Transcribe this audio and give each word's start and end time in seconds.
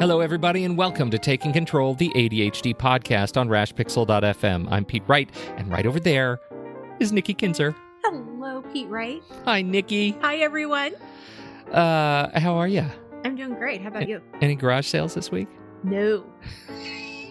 Hello, 0.00 0.20
everybody, 0.20 0.64
and 0.64 0.78
welcome 0.78 1.10
to 1.10 1.18
Taking 1.18 1.52
Control, 1.52 1.94
the 1.94 2.08
ADHD 2.16 2.74
podcast 2.74 3.38
on 3.38 3.48
rashpixel.fm. 3.48 4.66
I'm 4.70 4.84
Pete 4.84 5.02
Wright, 5.06 5.28
and 5.58 5.70
right 5.70 5.84
over 5.84 6.00
there 6.00 6.40
is 6.98 7.12
Nikki 7.12 7.34
Kinzer. 7.34 7.76
Hello, 8.04 8.62
Pete 8.72 8.88
Wright. 8.88 9.22
Hi, 9.44 9.60
Nikki. 9.62 10.12
Hi, 10.22 10.36
everyone. 10.38 10.94
Uh, 11.70 12.38
how 12.40 12.54
are 12.54 12.66
you? 12.66 12.86
I'm 13.24 13.36
doing 13.36 13.54
great. 13.54 13.82
How 13.82 13.88
about 13.88 14.08
you? 14.08 14.22
Any 14.40 14.54
garage 14.54 14.86
sales 14.86 15.12
this 15.14 15.30
week? 15.30 15.48
No. 15.84 16.24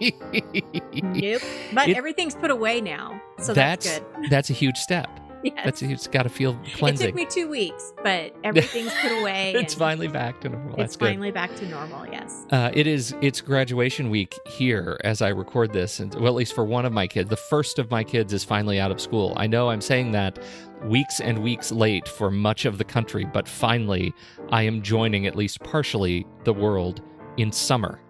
nope. 0.00 1.42
But 1.74 1.88
It- 1.88 1.96
everything's 1.96 2.36
put 2.36 2.50
away 2.50 2.80
now, 2.80 3.20
so 3.38 3.52
that's 3.52 3.84
that's, 3.86 3.98
good. 3.98 4.30
that's 4.30 4.50
a 4.50 4.54
huge 4.54 4.78
step. 4.78 5.19
Yes. 5.42 5.60
That's 5.64 5.82
it's 5.82 6.06
got 6.06 6.24
to 6.24 6.28
feel 6.28 6.58
plenty. 6.74 7.02
it 7.04 7.06
took 7.08 7.14
me 7.14 7.24
two 7.26 7.48
weeks, 7.48 7.92
but 8.02 8.34
everything's 8.44 8.92
put 9.00 9.12
away. 9.20 9.52
it's 9.56 9.74
finally 9.74 10.08
back 10.08 10.40
to 10.42 10.48
normal. 10.50 10.76
That's 10.76 10.88
It's 10.88 10.96
good. 10.96 11.06
finally 11.06 11.30
back 11.30 11.54
to 11.56 11.66
normal. 11.66 12.06
Yes. 12.06 12.46
Uh, 12.50 12.70
it 12.74 12.86
is 12.86 13.14
it's 13.20 13.40
graduation 13.40 14.10
week 14.10 14.38
here 14.46 15.00
as 15.04 15.22
I 15.22 15.28
record 15.28 15.72
this, 15.72 16.00
and 16.00 16.14
well, 16.16 16.28
at 16.28 16.34
least 16.34 16.54
for 16.54 16.64
one 16.64 16.84
of 16.84 16.92
my 16.92 17.06
kids, 17.06 17.30
the 17.30 17.36
first 17.36 17.78
of 17.78 17.90
my 17.90 18.04
kids 18.04 18.32
is 18.32 18.44
finally 18.44 18.78
out 18.78 18.90
of 18.90 19.00
school. 19.00 19.32
I 19.36 19.46
know 19.46 19.70
I'm 19.70 19.80
saying 19.80 20.12
that 20.12 20.38
weeks 20.84 21.20
and 21.20 21.38
weeks 21.42 21.70
late 21.72 22.06
for 22.08 22.30
much 22.30 22.64
of 22.64 22.78
the 22.78 22.84
country, 22.84 23.24
but 23.24 23.48
finally, 23.48 24.14
I 24.50 24.62
am 24.62 24.82
joining 24.82 25.26
at 25.26 25.36
least 25.36 25.60
partially 25.60 26.26
the 26.44 26.52
world 26.52 27.02
in 27.36 27.52
summer. 27.52 28.00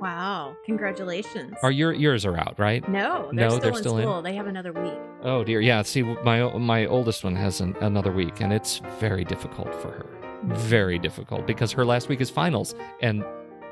Wow. 0.00 0.56
Congratulations. 0.64 1.54
Are 1.62 1.70
your 1.70 1.92
yours 1.92 2.24
are 2.24 2.36
out, 2.36 2.58
right? 2.58 2.86
no, 2.88 3.30
they're 3.32 3.48
No, 3.48 3.48
still 3.50 3.60
they're 3.60 3.70
in 3.70 3.76
still 3.76 3.96
in? 3.98 4.02
school. 4.04 4.22
They 4.22 4.34
have 4.34 4.46
another 4.46 4.72
week. 4.72 4.94
Oh 5.22 5.44
dear, 5.44 5.60
yeah. 5.60 5.82
See, 5.82 6.02
my 6.02 6.56
my 6.58 6.86
oldest 6.86 7.24
one 7.24 7.36
has 7.36 7.60
an, 7.60 7.76
another 7.80 8.12
week, 8.12 8.40
and 8.40 8.52
it's 8.52 8.78
very 8.98 9.24
difficult 9.24 9.74
for 9.76 9.88
her. 9.90 10.06
Very 10.44 10.98
difficult 10.98 11.46
because 11.46 11.72
her 11.72 11.84
last 11.84 12.08
week 12.08 12.20
is 12.20 12.30
finals, 12.30 12.74
and 13.02 13.24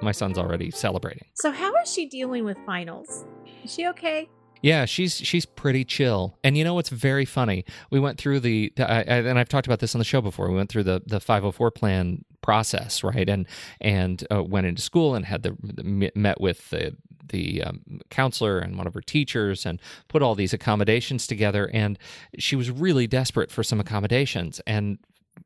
my 0.02 0.12
son's 0.12 0.36
already 0.38 0.70
celebrating. 0.70 1.26
So 1.34 1.50
how 1.52 1.72
is 1.82 1.92
she 1.92 2.06
dealing 2.06 2.44
with 2.44 2.58
finals? 2.66 3.24
Is 3.64 3.72
she 3.72 3.86
okay? 3.88 4.28
Yeah, 4.62 4.84
she's 4.84 5.14
she's 5.16 5.46
pretty 5.46 5.84
chill. 5.84 6.36
And 6.42 6.56
you 6.56 6.64
know 6.64 6.74
what's 6.74 6.88
very 6.88 7.24
funny? 7.24 7.64
We 7.90 8.00
went 8.00 8.18
through 8.18 8.40
the, 8.40 8.72
the 8.74 8.90
I, 8.90 8.96
I, 8.98 9.02
and 9.18 9.38
I've 9.38 9.48
talked 9.48 9.66
about 9.66 9.78
this 9.80 9.94
on 9.94 10.00
the 10.00 10.04
show 10.04 10.20
before. 10.20 10.48
We 10.50 10.56
went 10.56 10.70
through 10.70 10.84
the 10.84 11.02
the 11.06 11.20
504 11.20 11.70
plan 11.70 12.24
process, 12.46 13.02
right? 13.02 13.28
And 13.28 13.46
and 13.80 14.24
uh, 14.32 14.42
went 14.42 14.68
into 14.68 14.80
school 14.80 15.14
and 15.16 15.26
had 15.26 15.42
the, 15.42 15.56
the 15.60 16.12
met 16.14 16.40
with 16.40 16.70
the 16.70 16.96
the 17.28 17.62
um, 17.64 17.80
counselor 18.08 18.60
and 18.60 18.78
one 18.78 18.86
of 18.86 18.94
her 18.94 19.00
teachers 19.00 19.66
and 19.66 19.80
put 20.06 20.22
all 20.22 20.36
these 20.36 20.54
accommodations 20.54 21.26
together 21.26 21.68
and 21.74 21.98
she 22.38 22.54
was 22.54 22.70
really 22.70 23.08
desperate 23.08 23.50
for 23.50 23.64
some 23.64 23.80
accommodations 23.80 24.60
and 24.64 24.98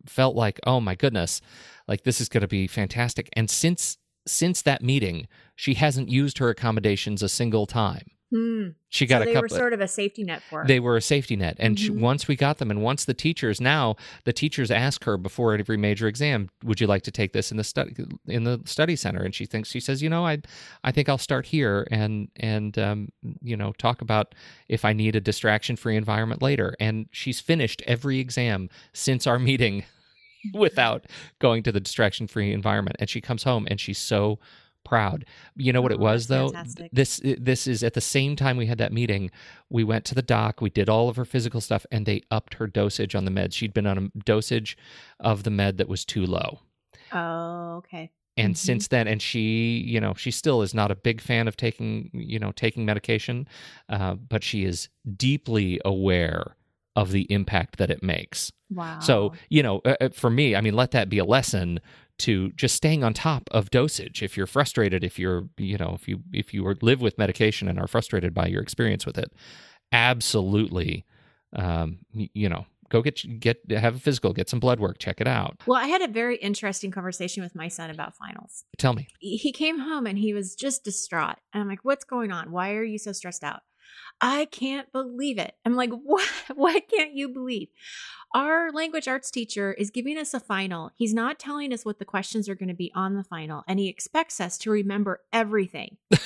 felt 0.06 0.36
like, 0.36 0.60
"Oh 0.66 0.80
my 0.80 0.94
goodness, 0.94 1.40
like 1.88 2.02
this 2.04 2.20
is 2.20 2.28
going 2.28 2.42
to 2.42 2.48
be 2.48 2.66
fantastic." 2.66 3.30
And 3.32 3.48
since 3.48 3.96
since 4.26 4.62
that 4.62 4.82
meeting, 4.82 5.26
she 5.56 5.74
hasn't 5.74 6.10
used 6.10 6.38
her 6.38 6.50
accommodations 6.50 7.22
a 7.22 7.28
single 7.28 7.66
time. 7.66 8.10
Hmm. 8.32 8.68
She 8.90 9.06
got 9.06 9.18
so 9.18 9.22
a 9.22 9.24
they 9.26 9.32
couple 9.32 9.42
were 9.44 9.58
sort 9.58 9.72
of 9.72 9.80
a 9.80 9.88
safety 9.88 10.22
net 10.22 10.40
for 10.48 10.60
her. 10.60 10.66
they 10.66 10.78
were 10.78 10.96
a 10.96 11.00
safety 11.02 11.34
net 11.34 11.56
and 11.58 11.78
she, 11.78 11.90
Mhm. 11.90 11.98
once 12.00 12.28
we 12.28 12.36
got 12.36 12.58
them 12.58 12.70
and 12.70 12.80
once 12.80 13.04
the 13.04 13.14
teachers 13.14 13.60
now 13.60 13.96
the 14.24 14.32
teachers 14.32 14.70
ask 14.70 15.02
her 15.04 15.16
before 15.16 15.52
every 15.54 15.76
major 15.76 16.06
exam 16.06 16.48
would 16.62 16.80
you 16.80 16.86
like 16.86 17.02
to 17.02 17.10
take 17.10 17.32
this 17.32 17.50
in 17.50 17.56
the 17.56 17.64
study 17.64 17.92
in 18.28 18.44
the 18.44 18.60
study 18.66 18.94
center 18.94 19.20
and 19.22 19.34
she 19.34 19.46
thinks 19.46 19.68
she 19.68 19.80
says 19.80 20.00
you 20.00 20.08
know 20.08 20.24
i 20.26 20.38
i 20.84 20.92
think 20.92 21.08
i'll 21.08 21.18
start 21.18 21.46
here 21.46 21.86
and 21.90 22.28
and 22.36 22.78
um, 22.78 23.08
you 23.42 23.56
know 23.56 23.72
talk 23.78 24.00
about 24.00 24.34
if 24.68 24.84
i 24.84 24.92
need 24.92 25.16
a 25.16 25.20
distraction 25.20 25.74
free 25.74 25.96
environment 25.96 26.40
later 26.40 26.76
and 26.78 27.06
she's 27.10 27.40
finished 27.40 27.82
every 27.88 28.20
exam 28.20 28.68
since 28.92 29.26
our 29.26 29.38
meeting 29.40 29.82
without 30.54 31.04
going 31.40 31.62
to 31.64 31.72
the 31.72 31.80
distraction 31.80 32.26
free 32.28 32.52
environment 32.52 32.96
and 33.00 33.10
she 33.10 33.20
comes 33.20 33.42
home 33.42 33.66
and 33.70 33.80
she's 33.80 33.98
so 33.98 34.38
proud 34.90 35.24
you 35.56 35.72
know 35.72 35.80
what 35.84 35.92
it 35.92 35.98
Oh, 35.98 36.02
was 36.10 36.26
though 36.26 36.48
fantastic. 36.50 36.90
this 36.92 37.20
this 37.50 37.66
is 37.72 37.82
at 37.88 37.94
the 37.94 38.00
same 38.16 38.32
time 38.36 38.56
we 38.56 38.66
had 38.66 38.78
that 38.78 38.92
meeting 38.92 39.30
we 39.76 39.82
went 39.84 40.04
to 40.06 40.14
the 40.14 40.22
doc 40.36 40.60
we 40.60 40.70
did 40.80 40.88
all 40.94 41.08
of 41.08 41.16
her 41.20 41.24
physical 41.34 41.60
stuff 41.60 41.86
and 41.92 42.04
they 42.06 42.22
upped 42.30 42.54
her 42.54 42.66
dosage 42.66 43.14
on 43.14 43.24
the 43.24 43.30
meds 43.30 43.54
she'd 43.54 43.72
been 43.78 43.86
on 43.86 43.98
a 43.98 44.18
dosage 44.34 44.76
of 45.20 45.44
the 45.44 45.50
med 45.60 45.78
that 45.78 45.88
was 45.88 46.04
too 46.04 46.24
low 46.26 46.50
oh, 47.12 47.76
okay. 47.78 48.10
and 48.36 48.54
Mhm. 48.54 48.58
since 48.58 48.88
then 48.88 49.06
and 49.08 49.20
she 49.22 49.82
you 49.86 50.00
know 50.00 50.14
she 50.14 50.30
still 50.30 50.62
is 50.62 50.72
not 50.74 50.90
a 50.90 50.94
big 51.08 51.20
fan 51.20 51.46
of 51.48 51.56
taking 51.56 52.10
you 52.12 52.38
know 52.38 52.52
taking 52.52 52.84
medication 52.84 53.46
uh, 53.88 54.14
but 54.14 54.42
she 54.42 54.64
is 54.64 54.88
deeply 55.16 55.80
aware 55.84 56.56
of 56.96 57.12
the 57.12 57.22
impact 57.32 57.76
that 57.78 57.90
it 57.90 58.02
makes 58.02 58.50
Wow. 58.72 59.00
so, 59.00 59.32
you 59.48 59.64
know, 59.64 59.80
uh, 59.84 59.96
uh, 60.00 60.08
for 60.12 60.30
me, 60.30 60.54
I 60.54 60.60
mean, 60.60 60.74
let 60.74 60.92
that 60.92 61.08
be 61.08 61.18
a 61.18 61.24
lesson 61.24 61.80
to 62.20 62.50
just 62.52 62.74
staying 62.74 63.02
on 63.04 63.14
top 63.14 63.48
of 63.50 63.70
dosage. 63.70 64.22
If 64.22 64.36
you're 64.36 64.46
frustrated, 64.46 65.04
if 65.04 65.18
you're, 65.18 65.48
you 65.56 65.76
know, 65.76 65.92
if 65.94 66.08
you 66.08 66.22
if 66.32 66.54
you 66.54 66.64
live 66.82 67.00
with 67.00 67.18
medication 67.18 67.68
and 67.68 67.78
are 67.78 67.88
frustrated 67.88 68.34
by 68.34 68.46
your 68.46 68.62
experience 68.62 69.04
with 69.04 69.18
it, 69.18 69.32
absolutely, 69.92 71.04
um, 71.54 71.98
you 72.12 72.48
know, 72.48 72.66
go 72.90 73.02
get 73.02 73.40
get 73.40 73.58
have 73.70 73.96
a 73.96 73.98
physical, 73.98 74.32
get 74.32 74.48
some 74.48 74.60
blood 74.60 74.80
work, 74.80 74.98
check 74.98 75.20
it 75.20 75.28
out. 75.28 75.56
well, 75.66 75.80
I 75.80 75.86
had 75.86 76.02
a 76.02 76.08
very 76.08 76.36
interesting 76.36 76.90
conversation 76.90 77.42
with 77.42 77.54
my 77.54 77.68
son 77.68 77.90
about 77.90 78.14
finals. 78.16 78.64
Tell 78.78 78.92
me, 78.92 79.08
he 79.18 79.52
came 79.52 79.78
home 79.78 80.06
and 80.06 80.18
he 80.18 80.34
was 80.34 80.54
just 80.54 80.84
distraught. 80.84 81.38
And 81.52 81.62
I'm 81.62 81.68
like, 81.68 81.84
what's 81.84 82.04
going 82.04 82.32
on? 82.32 82.50
Why 82.50 82.74
are 82.74 82.84
you 82.84 82.98
so 82.98 83.12
stressed 83.12 83.44
out? 83.44 83.60
I 84.20 84.46
can't 84.46 84.92
believe 84.92 85.38
it. 85.38 85.54
I'm 85.64 85.74
like, 85.74 85.90
what? 86.04 86.28
What 86.54 86.88
can't 86.88 87.14
you 87.14 87.28
believe? 87.28 87.68
Our 88.34 88.70
language 88.70 89.08
arts 89.08 89.30
teacher 89.30 89.72
is 89.72 89.90
giving 89.90 90.16
us 90.16 90.34
a 90.34 90.40
final. 90.40 90.90
He's 90.94 91.14
not 91.14 91.38
telling 91.38 91.72
us 91.72 91.84
what 91.84 91.98
the 91.98 92.04
questions 92.04 92.48
are 92.48 92.54
going 92.54 92.68
to 92.68 92.74
be 92.74 92.92
on 92.94 93.14
the 93.14 93.24
final, 93.24 93.64
and 93.66 93.78
he 93.78 93.88
expects 93.88 94.40
us 94.40 94.56
to 94.58 94.70
remember 94.70 95.20
everything. 95.32 95.96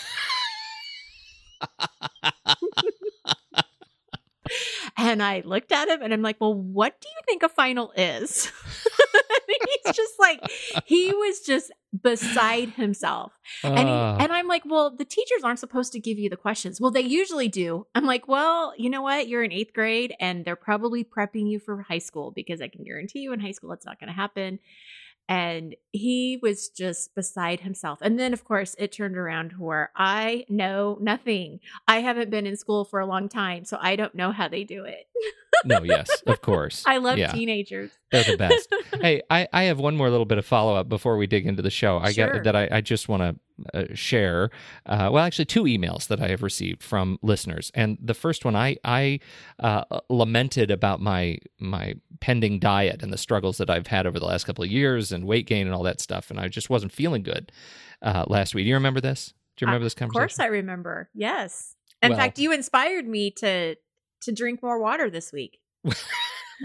And 4.97 5.23
I 5.23 5.43
looked 5.45 5.71
at 5.71 5.89
him 5.89 6.01
and 6.03 6.15
I'm 6.15 6.23
like, 6.23 6.41
well, 6.41 6.55
what 6.55 7.01
do 7.01 7.09
you 7.09 7.21
think 7.27 7.43
a 7.43 7.49
final 7.49 7.93
is? 7.97 8.51
He's 9.84 9.95
just 9.97 10.15
like, 10.19 10.41
he 10.84 11.13
was 11.13 11.41
just 11.41 11.71
beside 12.03 12.71
himself. 12.71 13.33
And, 13.63 13.78
he, 13.89 13.95
Uh, 13.95 14.16
and 14.19 14.33
I'm 14.33 14.48
like, 14.48 14.63
well, 14.66 14.91
the 14.97 15.04
teachers 15.04 15.45
aren't 15.45 15.59
supposed 15.60 15.92
to 15.92 16.01
give 16.01 16.19
you 16.19 16.28
the 16.28 16.36
questions. 16.36 16.81
Well, 16.81 16.91
they 16.91 17.03
usually 17.03 17.48
do. 17.48 17.86
I'm 17.95 18.04
like, 18.04 18.27
well, 18.27 18.72
you 18.77 18.91
know 18.91 19.03
what? 19.03 19.28
You're 19.28 19.45
in 19.45 19.53
eighth 19.53 19.72
grade 19.72 20.15
and 20.19 20.45
they're 20.45 20.57
probably 20.57 21.04
prepping 21.04 21.48
you 21.51 21.59
for 21.60 21.83
high 21.83 21.98
school 21.98 22.33
because 22.33 22.60
I 22.60 22.69
can 22.69 22.83
guarantee 22.84 23.21
you 23.21 23.33
in 23.33 23.41
high 23.41 23.53
school 23.53 23.72
it's 23.72 23.86
not 23.86 24.01
going 24.01 24.09
to 24.09 24.15
happen. 24.15 24.59
and 25.27 25.75
he 25.92 26.39
was 26.42 26.69
just 26.69 27.15
beside 27.15 27.60
himself. 27.60 27.98
And 28.03 28.19
then, 28.19 28.34
of 28.34 28.45
course, 28.45 28.75
it 28.78 28.92
turned 28.92 29.16
around 29.16 29.51
to 29.51 29.57
where 29.57 29.91
I 29.97 30.45
know 30.51 30.98
nothing. 31.01 31.60
I 31.89 32.01
haven't 32.01 32.28
been 32.31 32.47
in 32.47 32.57
school 32.59 32.84
for 32.84 33.01
a 33.01 33.07
long 33.07 33.31
time, 33.31 33.65
so 33.65 33.78
I 33.81 33.97
don't 33.97 34.15
know 34.15 34.33
how 34.33 34.48
they 34.48 34.65
do 34.65 34.84
it. 34.84 35.07
no, 35.65 35.83
yes, 35.83 36.09
of 36.27 36.41
course. 36.43 36.83
I 36.87 36.99
love 36.99 37.19
Yeah. 37.19 37.33
teenagers. 37.33 37.91
They're 38.11 38.25
the 38.25 38.37
best. 38.37 38.72
hey, 39.01 39.22
I, 39.31 39.49
I 39.53 39.63
have 39.65 39.78
one 39.78 39.97
more 39.97 40.11
little 40.11 40.27
bit 40.27 40.39
of 40.39 40.47
follow 40.47 40.75
up 40.77 40.89
before 40.89 41.16
we 41.16 41.27
dig 41.27 41.47
into 41.47 41.63
the 41.63 41.71
show. 41.71 41.99
I 41.99 42.13
Sure. 42.13 42.33
get 42.33 42.45
that 42.45 42.57
I, 42.57 42.69
I 42.71 42.81
just 42.81 43.09
want 43.09 43.22
to 43.22 43.81
uh, 43.81 43.95
share. 43.95 44.51
Uh, 44.87 45.11
well, 45.13 45.25
actually, 45.25 45.45
two 45.47 45.65
emails 45.65 46.07
that 46.09 46.21
I 46.21 46.28
have 46.28 46.43
received 46.43 46.83
from 46.83 47.19
listeners, 47.22 47.71
and 47.75 47.99
the 48.01 48.15
first 48.15 48.45
one 48.45 48.57
I 48.57 48.77
I 48.84 49.21
uh, 49.61 49.84
lamented 50.09 50.71
about 50.71 51.01
my 51.01 51.39
my 51.59 51.95
pending 52.21 52.59
diet 52.59 53.03
and 53.03 53.13
the 53.13 53.19
struggles 53.19 53.59
that 53.59 53.71
I've 53.71 53.87
had 53.89 54.07
over 54.07 54.19
the 54.19 54.27
last 54.27 54.45
couple 54.45 54.65
of 54.65 54.71
years 54.71 55.13
and 55.13 55.25
weight 55.27 55.47
gain 55.47 55.67
and 55.67 55.75
all 55.75 55.83
that 55.84 56.01
stuff, 56.01 56.31
and 56.31 56.41
I 56.41 56.49
just 56.49 56.69
wasn't 56.71 56.91
feeling 56.93 57.22
good 57.22 57.53
uh, 58.03 58.25
last 58.28 58.55
week. 58.55 58.65
Do 58.65 58.69
you 58.69 58.75
remember 58.75 59.01
this? 59.01 59.34
Do 59.57 59.65
you 59.65 59.69
remember 59.69 59.84
this 59.84 59.95
conversation? 59.95 60.22
Of 60.25 60.28
course, 60.31 60.39
I 60.41 60.47
remember. 60.47 61.09
Yes. 61.15 61.77
In 62.03 62.10
Well- 62.10 62.19
fact, 62.19 62.39
you 62.41 62.51
inspired 62.53 63.07
me 63.07 63.31
to 63.33 63.77
to 64.24 64.32
drink 64.32 64.62
more 64.62 64.78
water 64.78 65.10
this 65.10 65.32
week. 65.32 65.60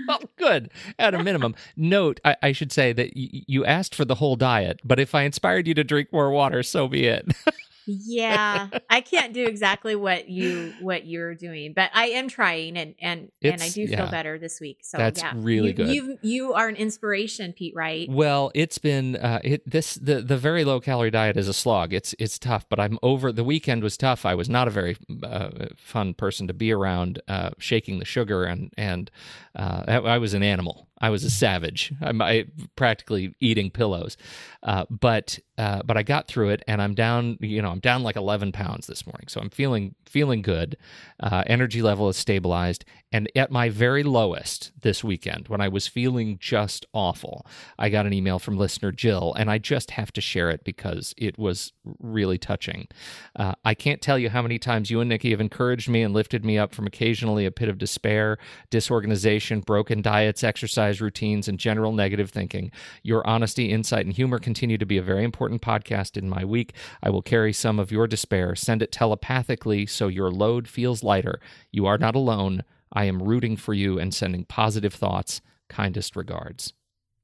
well, 0.07 0.21
good. 0.37 0.71
At 0.97 1.13
a 1.13 1.23
minimum, 1.23 1.55
note 1.75 2.19
I, 2.23 2.35
I 2.41 2.51
should 2.51 2.71
say 2.71 2.93
that 2.93 3.11
y- 3.15 3.43
you 3.47 3.65
asked 3.65 3.95
for 3.95 4.05
the 4.05 4.15
whole 4.15 4.35
diet, 4.35 4.79
but 4.83 4.99
if 4.99 5.13
I 5.15 5.23
inspired 5.23 5.67
you 5.67 5.73
to 5.75 5.83
drink 5.83 6.09
more 6.11 6.31
water, 6.31 6.63
so 6.63 6.87
be 6.87 7.05
it. 7.05 7.27
Yeah, 7.85 8.67
I 8.89 9.01
can't 9.01 9.33
do 9.33 9.45
exactly 9.45 9.95
what 9.95 10.29
you 10.29 10.73
what 10.79 11.05
you're 11.05 11.33
doing, 11.35 11.73
but 11.73 11.89
I 11.93 12.07
am 12.09 12.27
trying, 12.27 12.77
and 12.77 12.95
and 13.01 13.31
and 13.41 13.53
I 13.53 13.65
It's- 13.65 13.73
do 13.73 13.87
feel 13.87 13.97
yeah. 13.99 14.11
better 14.11 14.37
this 14.37 14.59
week. 14.59 14.79
So 14.83 14.97
That's 14.97 15.21
yeah, 15.21 15.33
really 15.35 15.69
you, 15.69 15.73
good. 15.73 15.89
You 15.89 16.17
you 16.21 16.53
are 16.53 16.67
an 16.67 16.75
inspiration, 16.75 17.53
Pete. 17.53 17.73
Right? 17.75 18.07
Well, 18.09 18.51
it's 18.53 18.77
been 18.77 19.15
uh, 19.15 19.39
it 19.43 19.69
this 19.69 19.95
the 19.95 20.21
the 20.21 20.37
very 20.37 20.63
low 20.63 20.79
calorie 20.79 21.11
diet 21.11 21.37
is 21.37 21.47
a 21.47 21.53
slog. 21.53 21.93
It's 21.93 22.13
it's 22.19 22.37
tough, 22.37 22.67
but 22.69 22.79
I'm 22.79 22.99
over. 23.01 23.31
The 23.31 23.43
weekend 23.43 23.81
was 23.83 23.97
tough. 23.97 24.25
I 24.25 24.35
was 24.35 24.49
not 24.49 24.67
a 24.67 24.71
very 24.71 24.97
uh, 25.23 25.49
fun 25.77 26.13
person 26.13 26.47
to 26.47 26.53
be 26.53 26.71
around, 26.71 27.21
uh, 27.27 27.51
shaking 27.57 27.99
the 27.99 28.05
sugar 28.05 28.43
and 28.43 28.71
and 28.77 29.09
uh, 29.55 29.83
I, 29.87 29.95
I 29.95 30.17
was 30.17 30.33
an 30.33 30.43
animal. 30.43 30.88
I 31.01 31.09
was 31.09 31.23
a 31.23 31.29
savage. 31.29 31.93
I'm 32.01 32.21
I, 32.21 32.45
practically 32.75 33.35
eating 33.39 33.71
pillows, 33.71 34.17
uh, 34.63 34.85
but 34.89 35.39
uh, 35.57 35.81
but 35.83 35.97
I 35.97 36.03
got 36.03 36.27
through 36.27 36.49
it, 36.49 36.63
and 36.67 36.81
I'm 36.81 36.93
down. 36.93 37.37
You 37.41 37.61
know, 37.61 37.69
I'm 37.69 37.79
down 37.79 38.03
like 38.03 38.15
11 38.15 38.51
pounds 38.51 38.87
this 38.87 39.05
morning, 39.05 39.27
so 39.27 39.39
I'm 39.39 39.49
feeling 39.49 39.95
feeling 40.05 40.41
good. 40.41 40.77
Uh, 41.19 41.43
energy 41.47 41.81
level 41.81 42.09
is 42.09 42.17
stabilized, 42.17 42.85
and 43.11 43.31
at 43.35 43.51
my 43.51 43.69
very 43.69 44.03
lowest 44.03 44.71
this 44.81 45.03
weekend, 45.03 45.47
when 45.47 45.61
I 45.61 45.67
was 45.67 45.87
feeling 45.87 46.37
just 46.39 46.85
awful, 46.93 47.45
I 47.77 47.89
got 47.89 48.05
an 48.05 48.13
email 48.13 48.39
from 48.39 48.57
listener 48.57 48.91
Jill, 48.91 49.33
and 49.37 49.49
I 49.49 49.57
just 49.57 49.91
have 49.91 50.11
to 50.13 50.21
share 50.21 50.49
it 50.49 50.63
because 50.63 51.13
it 51.17 51.37
was 51.37 51.73
really 51.99 52.37
touching. 52.37 52.87
Uh, 53.35 53.53
I 53.63 53.73
can't 53.73 54.01
tell 54.01 54.17
you 54.17 54.29
how 54.29 54.41
many 54.41 54.59
times 54.59 54.89
you 54.89 54.99
and 55.01 55.09
Nikki 55.09 55.31
have 55.31 55.41
encouraged 55.41 55.89
me 55.89 56.01
and 56.01 56.13
lifted 56.13 56.43
me 56.43 56.57
up 56.57 56.73
from 56.73 56.87
occasionally 56.87 57.45
a 57.45 57.51
pit 57.51 57.69
of 57.69 57.77
despair, 57.77 58.37
disorganization, 58.69 59.61
broken 59.61 60.01
diets, 60.01 60.43
exercise 60.43 60.88
routines, 61.01 61.47
and 61.47 61.59
general 61.59 61.93
negative 61.93 62.29
thinking. 62.29 62.71
Your 63.03 63.25
honesty, 63.27 63.71
insight, 63.71 64.05
and 64.05 64.15
humor 64.15 64.39
continue 64.39 64.77
to 64.77 64.85
be 64.85 64.97
a 64.97 65.03
very 65.03 65.23
important 65.23 65.61
podcast 65.61 66.17
in 66.17 66.29
my 66.29 66.43
week. 66.43 66.73
I 67.03 67.09
will 67.09 67.21
carry 67.21 67.53
some 67.53 67.79
of 67.79 67.91
your 67.91 68.07
despair, 68.07 68.55
send 68.55 68.81
it 68.81 68.91
telepathically 68.91 69.85
so 69.85 70.07
your 70.07 70.31
load 70.31 70.67
feels 70.67 71.03
lighter. 71.03 71.39
You 71.71 71.85
are 71.85 71.97
not 71.97 72.15
alone. 72.15 72.63
I 72.91 73.05
am 73.05 73.21
rooting 73.21 73.55
for 73.55 73.73
you 73.73 73.99
and 73.99 74.13
sending 74.13 74.45
positive 74.45 74.93
thoughts. 74.93 75.41
Kindest 75.69 76.15
regards, 76.15 76.73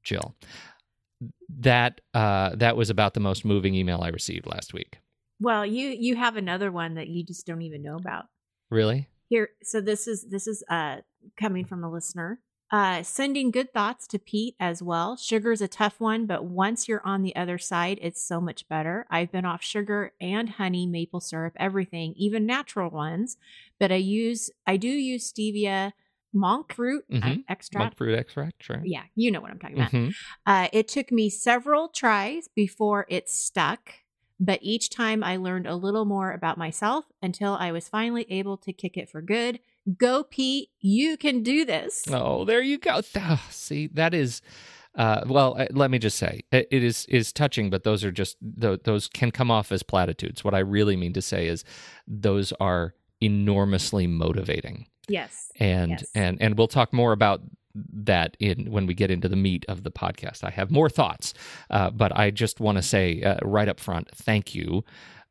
Jill. 0.04 0.36
That 1.48 2.00
uh, 2.14 2.54
that 2.56 2.76
was 2.76 2.90
about 2.90 3.14
the 3.14 3.20
most 3.20 3.44
moving 3.44 3.74
email 3.74 4.02
I 4.02 4.08
received 4.08 4.46
last 4.46 4.72
week. 4.72 4.98
Well, 5.40 5.66
you 5.66 5.88
you 5.88 6.16
have 6.16 6.36
another 6.36 6.70
one 6.70 6.94
that 6.94 7.08
you 7.08 7.24
just 7.24 7.46
don't 7.46 7.62
even 7.62 7.82
know 7.82 7.96
about. 7.96 8.26
Really? 8.70 9.08
Here, 9.28 9.50
so 9.62 9.80
this 9.80 10.06
is 10.06 10.26
this 10.30 10.46
is 10.46 10.62
uh 10.70 10.96
coming 11.38 11.64
from 11.64 11.84
a 11.84 11.90
listener. 11.90 12.40
Uh 12.70 13.02
sending 13.04 13.52
good 13.52 13.72
thoughts 13.72 14.08
to 14.08 14.18
Pete 14.18 14.56
as 14.58 14.82
well. 14.82 15.16
Sugar 15.16 15.52
is 15.52 15.60
a 15.60 15.68
tough 15.68 16.00
one, 16.00 16.26
but 16.26 16.44
once 16.44 16.88
you're 16.88 17.06
on 17.06 17.22
the 17.22 17.34
other 17.36 17.58
side, 17.58 17.98
it's 18.02 18.20
so 18.22 18.40
much 18.40 18.68
better. 18.68 19.06
I've 19.08 19.30
been 19.30 19.44
off 19.44 19.62
sugar 19.62 20.12
and 20.20 20.50
honey, 20.50 20.84
maple 20.86 21.20
syrup, 21.20 21.54
everything, 21.56 22.14
even 22.16 22.44
natural 22.44 22.90
ones, 22.90 23.36
but 23.78 23.92
I 23.92 23.96
use 23.96 24.50
I 24.66 24.76
do 24.78 24.88
use 24.88 25.32
stevia 25.32 25.92
monk 26.32 26.72
fruit 26.74 27.04
uh, 27.22 27.34
Mhm. 27.34 27.44
extract. 27.48 27.94
Monk 27.94 27.96
fruit 27.96 28.14
extract, 28.14 28.62
sure. 28.62 28.88
Yeah, 28.88 29.04
you 29.14 29.30
know 29.30 29.40
what 29.40 29.50
I'm 29.50 29.58
talking 29.58 29.76
about. 29.76 29.92
Mhm. 29.92 30.16
Uh, 30.46 30.68
it 30.72 30.88
took 30.88 31.12
me 31.12 31.30
several 31.30 31.88
tries 31.88 32.48
before 32.48 33.06
it 33.08 33.28
stuck, 33.28 33.94
but 34.40 34.60
each 34.62 34.90
time 34.90 35.24
I 35.24 35.36
learned 35.36 35.66
a 35.66 35.76
little 35.76 36.04
more 36.04 36.32
about 36.32 36.58
myself 36.58 37.06
until 37.22 37.54
I 37.54 37.72
was 37.72 37.88
finally 37.88 38.26
able 38.30 38.56
to 38.58 38.72
kick 38.72 38.96
it 38.96 39.08
for 39.10 39.22
good. 39.22 39.60
Go, 39.96 40.24
Pete. 40.24 40.70
You 40.80 41.16
can 41.16 41.42
do 41.42 41.64
this. 41.64 42.04
Oh, 42.10 42.44
there 42.44 42.62
you 42.62 42.78
go. 42.78 43.00
See, 43.50 43.86
that 43.88 44.14
is. 44.14 44.42
Uh, 44.94 45.22
well, 45.26 45.54
uh, 45.58 45.66
let 45.72 45.90
me 45.90 45.98
just 45.98 46.16
say, 46.16 46.40
it, 46.50 46.66
it 46.70 46.82
is 46.82 47.04
is 47.10 47.30
touching, 47.32 47.68
but 47.68 47.84
those 47.84 48.02
are 48.02 48.10
just 48.10 48.36
those 48.40 49.08
can 49.08 49.30
come 49.30 49.50
off 49.50 49.70
as 49.70 49.82
platitudes. 49.82 50.42
What 50.42 50.54
I 50.54 50.60
really 50.60 50.96
mean 50.96 51.12
to 51.12 51.20
say 51.22 51.48
is, 51.48 51.64
those 52.08 52.50
are 52.60 52.94
enormously 53.20 54.06
motivating, 54.06 54.86
Yes. 55.06 55.52
and 55.60 55.90
Yes. 55.90 56.04
and 56.14 56.40
and 56.40 56.56
we'll 56.56 56.66
talk 56.68 56.92
more 56.94 57.12
about 57.12 57.42
that 57.92 58.38
in 58.40 58.70
when 58.70 58.86
we 58.86 58.94
get 58.94 59.10
into 59.10 59.28
the 59.28 59.36
meat 59.36 59.66
of 59.68 59.82
the 59.82 59.90
podcast. 59.90 60.42
I 60.44 60.50
have 60.50 60.70
more 60.70 60.88
thoughts, 60.88 61.34
uh, 61.68 61.90
but 61.90 62.16
I 62.16 62.30
just 62.30 62.58
want 62.58 62.78
to 62.78 62.82
say 62.82 63.20
uh, 63.22 63.36
right 63.42 63.68
up 63.68 63.78
front, 63.78 64.08
thank 64.14 64.54
you, 64.54 64.82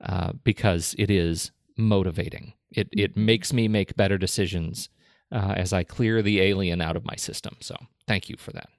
uh, 0.01 0.33
because 0.43 0.93
it 0.99 1.09
is 1.09 1.49
motivating. 1.75 2.53
It 2.75 2.89
it 2.91 3.17
makes 3.17 3.53
me 3.53 3.67
make 3.67 3.95
better 3.95 4.17
decisions 4.17 4.89
uh, 5.31 5.53
as 5.57 5.73
I 5.73 5.83
clear 5.83 6.21
the 6.21 6.41
alien 6.41 6.81
out 6.81 6.95
of 6.95 7.05
my 7.05 7.15
system. 7.15 7.55
So 7.61 7.75
thank 8.07 8.29
you 8.29 8.35
for 8.37 8.51
that. 8.51 8.69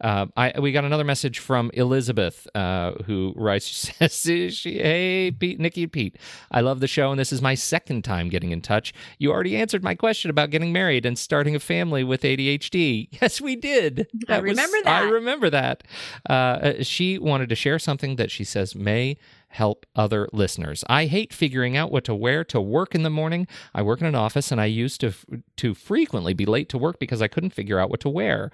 Uh, 0.00 0.26
I 0.36 0.58
we 0.58 0.72
got 0.72 0.84
another 0.84 1.04
message 1.04 1.38
from 1.38 1.70
Elizabeth 1.74 2.48
uh, 2.54 2.92
who 3.06 3.32
writes. 3.36 3.62
She 4.02 4.08
says, 4.08 4.56
she, 4.56 4.78
"Hey, 4.78 5.30
Pete, 5.30 5.60
Nikki, 5.60 5.84
and 5.84 5.92
Pete, 5.92 6.16
I 6.50 6.60
love 6.60 6.80
the 6.80 6.88
show, 6.88 7.10
and 7.12 7.20
this 7.20 7.32
is 7.32 7.40
my 7.40 7.54
second 7.54 8.02
time 8.02 8.28
getting 8.28 8.50
in 8.50 8.60
touch. 8.60 8.92
You 9.18 9.30
already 9.30 9.56
answered 9.56 9.84
my 9.84 9.94
question 9.94 10.28
about 10.28 10.50
getting 10.50 10.72
married 10.72 11.06
and 11.06 11.16
starting 11.16 11.54
a 11.54 11.60
family 11.60 12.02
with 12.04 12.22
ADHD. 12.22 13.08
Yes, 13.22 13.40
we 13.40 13.54
did. 13.54 14.08
I 14.28 14.40
was- 14.40 14.56
that. 14.56 14.86
I 14.86 15.08
remember 15.08 15.48
that. 15.50 15.84
Uh, 16.28 16.32
uh, 16.32 16.82
she 16.82 17.18
wanted 17.18 17.48
to 17.50 17.54
share 17.54 17.78
something 17.78 18.16
that 18.16 18.30
she 18.30 18.44
says 18.44 18.74
may." 18.74 19.16
Help 19.48 19.84
other 19.94 20.30
listeners. 20.32 20.82
I 20.88 21.04
hate 21.04 21.30
figuring 21.34 21.76
out 21.76 21.92
what 21.92 22.04
to 22.04 22.14
wear 22.14 22.42
to 22.44 22.58
work 22.58 22.94
in 22.94 23.02
the 23.02 23.10
morning. 23.10 23.46
I 23.74 23.82
work 23.82 24.00
in 24.00 24.06
an 24.06 24.14
office 24.14 24.50
and 24.50 24.58
I 24.58 24.64
used 24.64 25.02
to 25.02 25.12
to 25.56 25.74
frequently 25.74 26.32
be 26.32 26.46
late 26.46 26.70
to 26.70 26.78
work 26.78 26.98
because 26.98 27.20
I 27.20 27.28
couldn't 27.28 27.50
figure 27.50 27.78
out 27.78 27.90
what 27.90 28.00
to 28.00 28.08
wear. 28.08 28.50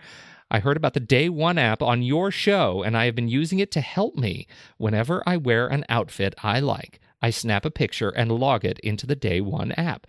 I 0.50 0.60
heard 0.60 0.76
about 0.76 0.94
the 0.94 1.00
Day 1.00 1.28
One 1.28 1.58
app 1.58 1.82
on 1.82 2.02
your 2.02 2.30
show, 2.30 2.82
and 2.82 2.96
I 2.96 3.04
have 3.04 3.14
been 3.14 3.28
using 3.28 3.58
it 3.58 3.70
to 3.72 3.80
help 3.80 4.16
me. 4.16 4.46
Whenever 4.78 5.22
I 5.26 5.36
wear 5.36 5.66
an 5.66 5.84
outfit 5.88 6.34
I 6.42 6.60
like, 6.60 7.00
I 7.20 7.30
snap 7.30 7.64
a 7.64 7.70
picture 7.70 8.10
and 8.10 8.32
log 8.32 8.64
it 8.64 8.78
into 8.80 9.06
the 9.06 9.16
Day 9.16 9.40
One 9.40 9.72
app. 9.72 10.06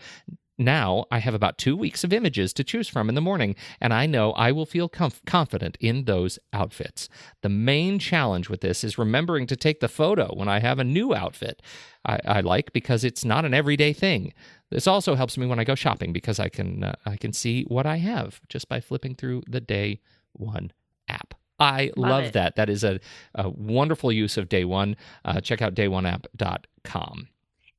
Now 0.57 1.05
I 1.09 1.19
have 1.19 1.33
about 1.33 1.57
two 1.57 1.75
weeks 1.77 2.03
of 2.03 2.11
images 2.11 2.51
to 2.53 2.65
choose 2.65 2.89
from 2.89 3.07
in 3.07 3.15
the 3.15 3.21
morning, 3.21 3.55
and 3.79 3.93
I 3.93 4.05
know 4.05 4.33
I 4.33 4.51
will 4.51 4.65
feel 4.65 4.89
comf- 4.89 5.25
confident 5.25 5.77
in 5.79 6.03
those 6.03 6.37
outfits. 6.51 7.07
The 7.41 7.49
main 7.49 7.97
challenge 7.97 8.49
with 8.49 8.59
this 8.59 8.83
is 8.83 8.97
remembering 8.97 9.47
to 9.47 9.55
take 9.55 9.79
the 9.79 9.87
photo 9.87 10.35
when 10.35 10.49
I 10.49 10.59
have 10.59 10.77
a 10.77 10.83
new 10.83 11.15
outfit 11.15 11.61
I, 12.05 12.19
I 12.25 12.41
like 12.41 12.73
because 12.73 13.05
it's 13.05 13.23
not 13.23 13.45
an 13.45 13.53
everyday 13.53 13.93
thing. 13.93 14.33
This 14.69 14.85
also 14.85 15.15
helps 15.15 15.37
me 15.37 15.45
when 15.45 15.59
I 15.59 15.63
go 15.63 15.75
shopping 15.75 16.11
because 16.11 16.39
I 16.39 16.49
can 16.49 16.83
uh, 16.83 16.95
I 17.05 17.15
can 17.15 17.33
see 17.33 17.63
what 17.63 17.85
I 17.85 17.97
have 17.97 18.41
just 18.49 18.67
by 18.67 18.81
flipping 18.81 19.15
through 19.15 19.43
the 19.47 19.61
Day 19.61 20.01
One 20.39 20.71
app. 21.07 21.33
I 21.59 21.91
Love 21.97 22.23
love, 22.23 22.31
that. 22.33 22.55
That 22.55 22.69
is 22.69 22.83
a, 22.85 22.99
a 23.35 23.49
wonderful 23.49 24.11
use 24.11 24.37
of 24.37 24.47
Day 24.47 24.63
One. 24.63 24.95
Uh, 25.25 25.41
check 25.41 25.61
out 25.61 25.75
dayoneapp.com. 25.75 27.27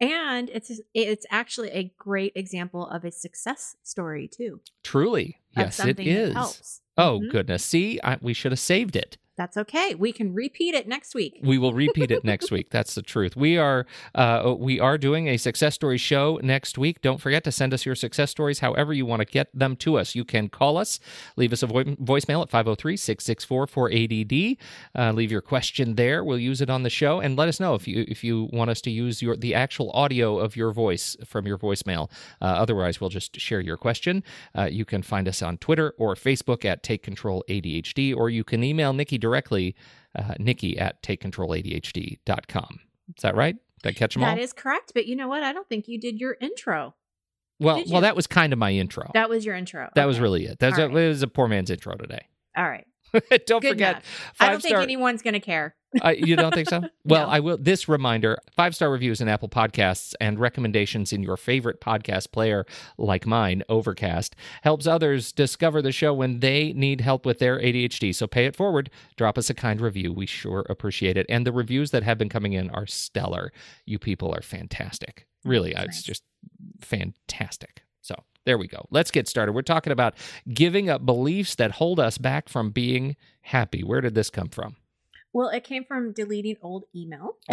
And 0.03 0.49
it's 0.51 0.81
it's 0.95 1.27
actually 1.31 1.71
a 1.71 1.93
great 1.99 2.33
example 2.35 2.87
of 2.87 3.05
a 3.05 3.11
success 3.11 3.77
story 3.83 4.29
too. 4.29 4.61
Truly, 4.83 5.41
yes, 5.57 5.65
it 5.65 5.69
is. 5.69 5.75
something 5.87 6.07
that 6.07 6.13
is. 6.29 6.35
helps. 6.35 6.81
Oh 6.97 7.21
Mhm. 7.21 7.31
goodness! 7.31 7.65
See, 7.65 8.01
I, 8.03 8.17
we 8.23 8.33
should 8.33 8.53
have 8.53 8.59
saved 8.59 8.97
it. 8.97 9.19
That's 9.41 9.57
okay. 9.57 9.95
We 9.95 10.13
can 10.13 10.35
repeat 10.35 10.75
it 10.75 10.87
next 10.87 11.15
week. 11.15 11.41
We 11.43 11.57
will 11.57 11.73
repeat 11.73 12.11
it 12.11 12.25
next 12.25 12.51
week. 12.51 12.69
That's 12.69 12.95
the 12.95 13.01
truth. 13.01 13.37
We 13.37 13.57
are 13.57 13.87
uh, 14.15 14.55
we 14.59 14.79
are 14.79 14.99
doing 14.99 15.29
a 15.29 15.39
success 15.39 15.75
story 15.75 15.97
show 15.97 16.39
next 16.43 16.77
week. 16.77 17.01
Don't 17.01 17.23
forget 17.23 17.43
to 17.45 17.51
send 17.51 17.73
us 17.73 17.87
your 17.87 17.95
success 17.95 18.31
stories 18.31 18.59
however 18.59 18.93
you 18.93 19.07
want 19.07 19.21
to 19.21 19.25
get 19.25 19.49
them 19.59 19.77
to 19.77 19.97
us. 19.97 20.15
You 20.15 20.27
can 20.27 20.51
call 20.51 20.77
us, 20.77 21.01
leave 21.37 21.55
us 21.55 21.63
a 21.63 21.69
vo- 21.69 21.85
voicemail 21.85 22.43
at 22.43 22.51
503-664-4ADD. 22.51 24.59
Uh, 24.95 25.13
leave 25.13 25.33
your 25.33 25.41
question 25.41 25.95
there. 25.95 26.23
We'll 26.23 26.39
use 26.39 26.61
it 26.61 26.69
on 26.69 26.83
the 26.83 26.91
show 26.91 27.21
and 27.21 27.39
let 27.39 27.49
us 27.49 27.59
know 27.59 27.75
if 27.75 27.89
you 27.89 28.05
if 28.09 28.23
you 28.23 28.51
want 28.53 28.69
us 28.69 28.83
to 28.83 28.91
use 28.91 29.23
your 29.23 29.37
the 29.37 29.55
actual 29.55 29.91
audio 29.93 30.39
of 30.39 30.55
your 30.55 30.71
voice 30.71 31.17
from 31.25 31.47
your 31.47 31.57
voicemail. 31.57 32.11
Uh, 32.43 32.45
otherwise, 32.45 33.01
we'll 33.01 33.09
just 33.09 33.41
share 33.41 33.61
your 33.61 33.79
question. 33.79 34.23
Uh, 34.55 34.65
you 34.65 34.85
can 34.85 35.01
find 35.01 35.27
us 35.27 35.41
on 35.41 35.57
Twitter 35.57 35.95
or 35.97 36.15
Facebook 36.15 36.67
at 36.67 36.83
Take 36.83 37.03
Control 37.03 37.43
ADHD, 37.49 38.15
or 38.15 38.29
you 38.29 38.45
can 38.45 38.63
email 38.63 38.93
Nikki 38.93 39.17
directly 39.17 39.30
directly 39.31 39.75
uh, 40.19 40.35
Nikki 40.39 40.79
at 40.79 41.03
takecontroladhd.com. 41.03 42.81
Is 43.17 43.23
that 43.23 43.37
right? 43.37 43.57
Did 43.83 43.89
I 43.89 43.93
catch 43.93 44.15
them 44.15 44.25
all? 44.25 44.35
That 44.35 44.41
is 44.41 44.53
correct. 44.53 44.93
But 44.95 45.07
you 45.07 45.17
know 45.17 45.29
what? 45.29 45.43
I 45.43 45.53
don't 45.53 45.69
think 45.69 45.89
you 45.89 45.99
did 46.01 46.19
your 46.21 46.37
intro. 46.41 46.95
well, 47.59 47.83
well, 47.89 48.01
that 48.03 48.17
was 48.17 48.27
kind 48.27 48.53
of 48.53 48.59
my 48.59 48.73
intro. 48.73 49.11
That 49.15 49.29
was 49.29 49.45
your 49.47 49.55
intro. 49.55 49.89
That 49.95 50.07
was 50.07 50.19
really 50.21 50.47
it. 50.47 50.59
That 50.59 50.75
All 50.75 50.81
a, 50.81 50.89
right. 50.89 51.05
it 51.05 51.09
was 51.09 51.23
a 51.23 51.29
poor 51.29 51.49
man's 51.49 51.71
intro 51.71 51.95
today. 51.97 52.27
all 52.57 52.69
right. 52.69 52.87
don't 53.47 53.61
Good 53.61 53.71
forget. 53.71 54.05
I 54.39 54.51
don't 54.51 54.63
think 54.63 54.77
anyone's 54.77 55.23
going 55.23 55.35
to 55.35 55.41
care. 55.41 55.75
Uh, 56.05 56.11
you 56.17 56.37
don't 56.37 56.55
think 56.55 56.69
so? 56.69 56.83
Well, 57.05 57.27
No. 57.27 57.33
I 57.33 57.41
will. 57.41 57.57
This 57.59 57.89
reminder: 57.89 58.39
five 58.57 58.75
star 58.77 58.91
reviews 58.91 59.21
in 59.21 59.29
Apple 59.29 59.49
Podcasts 59.49 60.15
and 60.21 60.39
recommendations 60.39 61.13
in 61.13 61.23
your 61.23 61.37
favorite 61.37 61.81
podcast 61.81 62.31
player, 62.31 62.65
like 62.99 63.27
mine, 63.27 63.63
Overcast, 63.69 64.37
helps 64.63 64.87
others 64.87 65.33
discover 65.33 65.81
the 65.83 65.91
show 65.93 66.13
when 66.15 66.41
they 66.41 66.73
need 66.75 67.01
help 67.01 67.25
with 67.27 67.39
their 67.39 67.59
ADHD. 67.59 68.15
So 68.15 68.27
pay 68.27 68.45
it 68.47 68.55
forward. 68.55 68.91
Drop 69.17 69.39
us 69.39 69.51
a 69.51 69.55
kind 69.55 69.81
review. 69.81 70.13
We 70.13 70.27
sure 70.27 70.67
appreciate 70.69 71.17
it. 71.17 71.27
And 71.29 71.47
the 71.47 71.53
reviews 71.53 71.91
that 71.91 72.03
have 72.03 72.19
been 72.19 72.29
coming 72.29 72.53
in 72.53 72.71
are 72.71 72.87
stellar. 72.87 73.53
You 73.87 73.99
people 73.99 74.33
are 74.35 74.43
fantastic. 74.43 75.27
Really, 75.45 75.73
That's 75.73 75.87
it's 75.89 75.97
nice. 75.99 76.03
just 76.05 76.23
fantastic. 76.81 77.83
So 78.03 78.15
there 78.45 78.59
we 78.59 78.67
go. 78.69 78.87
Let's 78.91 79.11
get 79.11 79.29
started. 79.29 79.53
We're 79.53 79.63
talking 79.63 79.93
about 79.93 80.15
giving 80.53 80.89
up 80.91 81.05
beliefs 81.05 81.55
that 81.57 81.73
hold 81.73 81.99
us 82.01 82.19
back 82.19 82.49
from 82.49 82.71
being 82.71 83.17
happy. 83.43 83.83
Where 83.83 84.01
did 84.01 84.15
this 84.15 84.31
come 84.31 84.49
from? 84.49 84.77
Well, 85.33 85.49
it 85.49 85.65
came 85.65 85.85
from 85.85 86.13
deleting 86.13 86.57
old 86.63 86.85
email. 86.95 87.37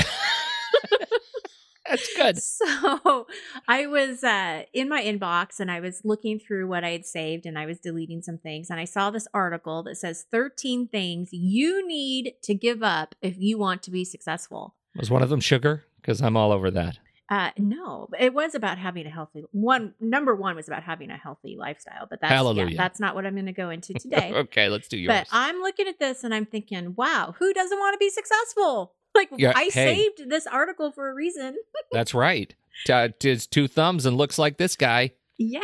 That's 1.88 2.14
good. 2.16 2.38
So 2.42 3.28
I 3.68 3.88
was 3.88 4.24
uh, 4.24 4.64
in 4.74 4.90
my 4.90 5.02
inbox 5.02 5.60
and 5.60 5.72
I 5.72 5.80
was 5.80 6.02
looking 6.04 6.40
through 6.40 6.68
what 6.68 6.84
I 6.84 6.90
had 6.90 7.06
saved 7.06 7.46
and 7.46 7.58
I 7.58 7.66
was 7.66 7.80
deleting 7.80 8.22
some 8.22 8.38
things. 8.38 8.70
And 8.70 8.80
I 8.80 8.86
saw 8.86 9.10
this 9.10 9.28
article 9.34 9.84
that 9.84 9.96
says 9.96 10.26
13 10.30 10.88
things 10.88 11.30
you 11.32 11.88
need 11.88 12.34
to 12.44 12.54
give 12.54 12.84
up 12.84 13.16
if 13.22 13.36
you 13.38 13.58
want 13.58 13.84
to 13.84 13.92
be 13.92 14.04
successful. 14.04 14.76
Was 14.96 15.10
one 15.10 15.24
of 15.24 15.30
them 15.30 15.40
sugar? 15.40 15.86
Because 16.02 16.22
I'm 16.22 16.36
all 16.36 16.52
over 16.52 16.70
that. 16.72 17.00
Uh, 17.30 17.52
no, 17.58 18.08
it 18.18 18.34
was 18.34 18.56
about 18.56 18.78
having 18.78 19.06
a 19.06 19.10
healthy 19.10 19.44
one. 19.52 19.94
Number 20.00 20.34
one 20.36 20.56
was 20.56 20.68
about 20.68 20.84
having 20.84 21.10
a 21.12 21.18
healthy 21.18 21.58
lifestyle, 21.60 22.08
but 22.10 22.22
that's 22.22 22.32
yeah, 22.54 22.78
that's 22.78 23.00
not 23.00 23.16
what 23.16 23.26
I'm 23.26 23.34
going 23.34 23.48
to 23.48 23.52
go 23.52 23.70
into 23.70 23.94
today. 24.00 24.32
okay, 24.34 24.70
let's 24.70 24.88
do 24.88 24.98
yours. 24.98 25.08
But 25.14 25.28
I'm 25.32 25.58
looking 25.60 25.88
at 25.88 26.00
this 26.00 26.24
and 26.24 26.34
I'm 26.34 26.46
thinking, 26.46 26.94
wow, 26.96 27.36
who 27.38 27.54
doesn't 27.54 27.78
want 27.78 27.94
to 27.94 27.98
be 27.98 28.10
successful? 28.10 28.94
Like 29.16 29.30
Yeah, 29.36 29.54
I 29.56 29.64
hey. 29.64 29.72
saved 29.72 30.30
this 30.30 30.46
article 30.46 30.92
for 30.92 31.10
a 31.10 31.14
reason. 31.14 31.56
That's 31.92 32.14
right. 32.14 32.54
T- 32.86 32.94
uh, 32.94 33.10
It's 33.24 33.48
two 33.48 33.68
thumbs 33.68 34.06
and 34.06 34.16
looks 34.16 34.38
like 34.38 34.58
this 34.58 34.76
guy. 34.76 35.14
Yeah, 35.38 35.62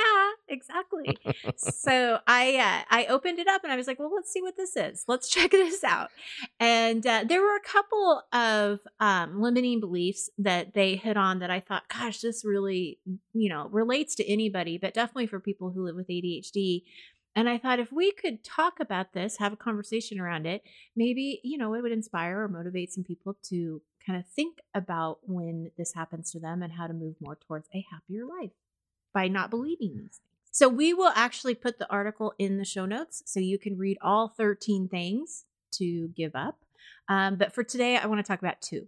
exactly. 0.47 1.17
so 1.57 2.19
I 2.27 2.57
uh, 2.57 2.95
I 2.95 3.05
opened 3.05 3.39
it 3.39 3.47
up 3.47 3.63
and 3.63 3.73
I 3.73 3.75
was 3.75 3.87
like, 3.87 3.97
well, 3.97 4.13
let's 4.13 4.31
see 4.31 4.41
what 4.41 4.55
this 4.55 4.75
is. 4.75 5.03
Let's 5.07 5.27
check 5.29 5.51
this 5.51 5.83
out. 5.83 6.09
And 6.59 7.05
uh, 7.05 7.25
there 7.27 7.41
were 7.41 7.55
a 7.55 7.67
couple 7.67 8.21
of 8.31 8.79
um, 8.99 9.41
limiting 9.41 9.79
beliefs 9.79 10.29
that 10.37 10.75
they 10.75 10.95
hit 10.95 11.17
on 11.17 11.39
that 11.39 11.49
I 11.49 11.59
thought, 11.59 11.87
gosh, 11.89 12.19
this 12.21 12.45
really 12.45 12.99
you 13.33 13.49
know 13.49 13.67
relates 13.69 14.13
to 14.15 14.29
anybody, 14.31 14.77
but 14.77 14.93
definitely 14.93 15.27
for 15.27 15.39
people 15.39 15.71
who 15.71 15.85
live 15.85 15.95
with 15.95 16.07
ADHD. 16.07 16.83
And 17.35 17.49
I 17.49 17.57
thought 17.57 17.79
if 17.79 17.91
we 17.91 18.11
could 18.11 18.43
talk 18.43 18.79
about 18.79 19.13
this, 19.13 19.37
have 19.37 19.53
a 19.53 19.57
conversation 19.57 20.19
around 20.19 20.45
it, 20.45 20.61
maybe 20.95 21.41
you 21.43 21.57
know 21.57 21.73
it 21.73 21.81
would 21.81 21.91
inspire 21.91 22.43
or 22.43 22.47
motivate 22.47 22.93
some 22.93 23.03
people 23.03 23.37
to 23.49 23.81
kind 24.05 24.19
of 24.19 24.27
think 24.27 24.59
about 24.75 25.19
when 25.23 25.71
this 25.79 25.93
happens 25.93 26.29
to 26.31 26.39
them 26.39 26.61
and 26.61 26.73
how 26.73 26.85
to 26.85 26.93
move 26.93 27.15
more 27.19 27.37
towards 27.47 27.69
a 27.73 27.83
happier 27.89 28.25
life 28.25 28.51
by 29.13 29.27
not 29.27 29.49
believing 29.49 29.97
these 29.97 30.17
things. 30.17 30.21
So 30.51 30.69
we 30.69 30.93
will 30.93 31.11
actually 31.15 31.55
put 31.55 31.79
the 31.79 31.89
article 31.91 32.33
in 32.37 32.57
the 32.57 32.65
show 32.65 32.85
notes 32.85 33.23
so 33.25 33.39
you 33.39 33.57
can 33.57 33.77
read 33.77 33.97
all 34.01 34.27
13 34.27 34.87
things 34.87 35.45
to 35.73 36.09
give 36.09 36.35
up. 36.35 36.59
Um, 37.09 37.35
but 37.37 37.53
for 37.53 37.63
today, 37.63 37.97
I 37.97 38.05
want 38.05 38.23
to 38.23 38.27
talk 38.27 38.39
about 38.39 38.61
two, 38.61 38.87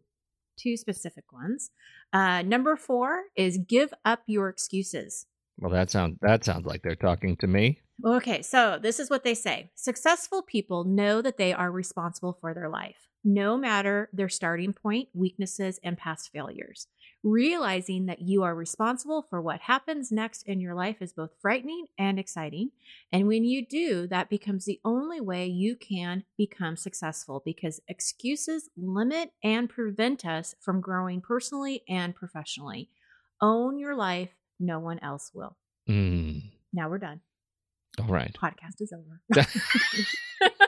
two 0.57 0.77
specific 0.77 1.31
ones. 1.33 1.71
Uh, 2.13 2.43
number 2.43 2.75
four 2.75 3.23
is 3.35 3.57
give 3.57 3.93
up 4.05 4.21
your 4.27 4.49
excuses. 4.49 5.25
Well, 5.57 5.71
that 5.71 5.89
sounds 5.89 6.17
that 6.21 6.43
sounds 6.43 6.65
like 6.65 6.81
they're 6.81 6.95
talking 6.95 7.37
to 7.37 7.47
me. 7.47 7.81
Okay, 8.03 8.41
so 8.41 8.77
this 8.81 8.99
is 8.99 9.09
what 9.09 9.23
they 9.23 9.33
say 9.33 9.71
Successful 9.73 10.41
people 10.41 10.83
know 10.83 11.21
that 11.21 11.37
they 11.37 11.53
are 11.53 11.71
responsible 11.71 12.37
for 12.39 12.53
their 12.53 12.69
life, 12.69 13.07
no 13.23 13.57
matter 13.57 14.09
their 14.11 14.29
starting 14.29 14.73
point, 14.73 15.07
weaknesses, 15.13 15.79
and 15.83 15.97
past 15.97 16.29
failures. 16.31 16.87
Realizing 17.25 18.05
that 18.05 18.21
you 18.21 18.43
are 18.43 18.53
responsible 18.53 19.23
for 19.23 19.41
what 19.41 19.61
happens 19.61 20.11
next 20.11 20.43
in 20.43 20.61
your 20.61 20.75
life 20.75 20.97
is 21.01 21.11
both 21.11 21.31
frightening 21.41 21.87
and 21.97 22.19
exciting. 22.19 22.69
And 23.11 23.27
when 23.27 23.43
you 23.43 23.65
do, 23.65 24.05
that 24.09 24.29
becomes 24.29 24.65
the 24.65 24.79
only 24.85 25.19
way 25.19 25.47
you 25.47 25.75
can 25.75 26.23
become 26.37 26.77
successful 26.77 27.41
because 27.43 27.81
excuses 27.87 28.69
limit 28.77 29.31
and 29.43 29.67
prevent 29.67 30.23
us 30.23 30.53
from 30.61 30.81
growing 30.81 31.19
personally 31.19 31.81
and 31.89 32.15
professionally. 32.15 32.91
Own 33.41 33.79
your 33.79 33.95
life, 33.95 34.29
no 34.59 34.77
one 34.77 34.99
else 34.99 35.31
will. 35.33 35.57
Mm, 35.89 36.43
Now 36.73 36.89
we're 36.89 36.99
done 36.99 37.21
all 37.99 38.05
right. 38.05 38.35
podcast 38.39 38.81
is 38.81 38.93
over. 38.93 39.19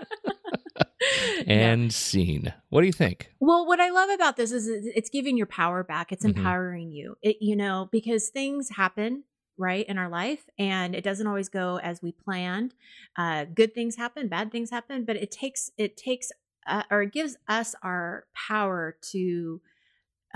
And 1.47 1.93
scene. 1.93 2.53
What 2.69 2.81
do 2.81 2.87
you 2.87 2.93
think? 2.93 3.31
well, 3.39 3.65
what 3.65 3.79
I 3.79 3.89
love 3.89 4.09
about 4.09 4.37
this 4.37 4.51
is 4.51 4.67
it's 4.69 5.09
giving 5.09 5.37
your 5.37 5.47
power 5.47 5.83
back. 5.83 6.11
It's 6.11 6.25
Mhm. 6.25 6.37
empowering 6.37 6.91
you. 6.91 7.15
It 7.21 7.37
you 7.41 7.55
know 7.55 7.89
because 7.91 8.29
things 8.29 8.69
happen 8.69 9.23
right 9.57 9.85
in 9.87 9.97
our 9.97 10.09
life 10.09 10.47
and 10.59 10.93
it 10.93 11.03
doesn't 11.03 11.25
always 11.25 11.49
go 11.49 11.79
as 11.79 12.01
we 12.01 12.11
planned. 12.11 12.75
Uh, 13.17 13.45
good 13.45 13.73
things 13.73 13.95
happen, 13.95 14.27
bad 14.27 14.51
things 14.51 14.69
happen, 14.69 15.03
but 15.05 15.15
it 15.15 15.31
takes 15.31 15.71
it 15.77 15.97
takes 15.97 16.31
uh, 16.67 16.83
or 16.91 17.01
it 17.03 17.13
gives 17.13 17.37
us 17.47 17.73
our 17.81 18.25
power 18.35 18.97
to 19.11 19.61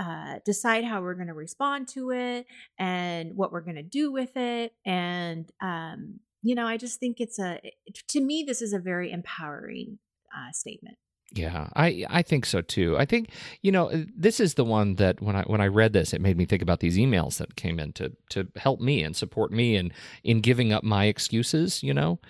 uh, 0.00 0.38
decide 0.44 0.82
how 0.84 1.02
we're 1.02 1.14
going 1.14 1.28
to 1.28 1.34
respond 1.34 1.86
to 1.86 2.10
it 2.10 2.46
and 2.78 3.36
what 3.36 3.52
we're 3.52 3.60
going 3.60 3.76
to 3.76 3.82
do 3.82 4.10
with 4.10 4.34
it. 4.36 4.72
And, 4.86 5.48
um, 5.60 6.18
you 6.42 6.54
know, 6.54 6.66
I 6.66 6.78
just 6.78 6.98
think 6.98 7.20
it's 7.20 7.38
a, 7.38 7.60
to 8.08 8.20
me, 8.20 8.42
this 8.42 8.62
is 8.62 8.72
a 8.72 8.78
very 8.78 9.12
empowering 9.12 9.98
uh, 10.36 10.52
statement. 10.52 10.98
Yeah, 11.34 11.68
I 11.74 12.04
I 12.10 12.22
think 12.22 12.44
so 12.44 12.60
too. 12.60 12.96
I 12.98 13.06
think 13.06 13.30
you 13.62 13.72
know 13.72 13.90
this 14.14 14.38
is 14.38 14.54
the 14.54 14.64
one 14.64 14.96
that 14.96 15.22
when 15.22 15.34
I 15.34 15.42
when 15.44 15.60
I 15.60 15.66
read 15.66 15.92
this, 15.92 16.12
it 16.12 16.20
made 16.20 16.36
me 16.36 16.44
think 16.44 16.60
about 16.60 16.80
these 16.80 16.98
emails 16.98 17.38
that 17.38 17.56
came 17.56 17.78
in 17.78 17.92
to 17.94 18.12
to 18.30 18.48
help 18.56 18.80
me 18.80 19.02
and 19.02 19.16
support 19.16 19.50
me 19.50 19.76
in 19.76 19.92
in 20.24 20.40
giving 20.40 20.72
up 20.72 20.84
my 20.84 21.06
excuses. 21.06 21.82
You 21.82 21.94
know, 21.94 22.20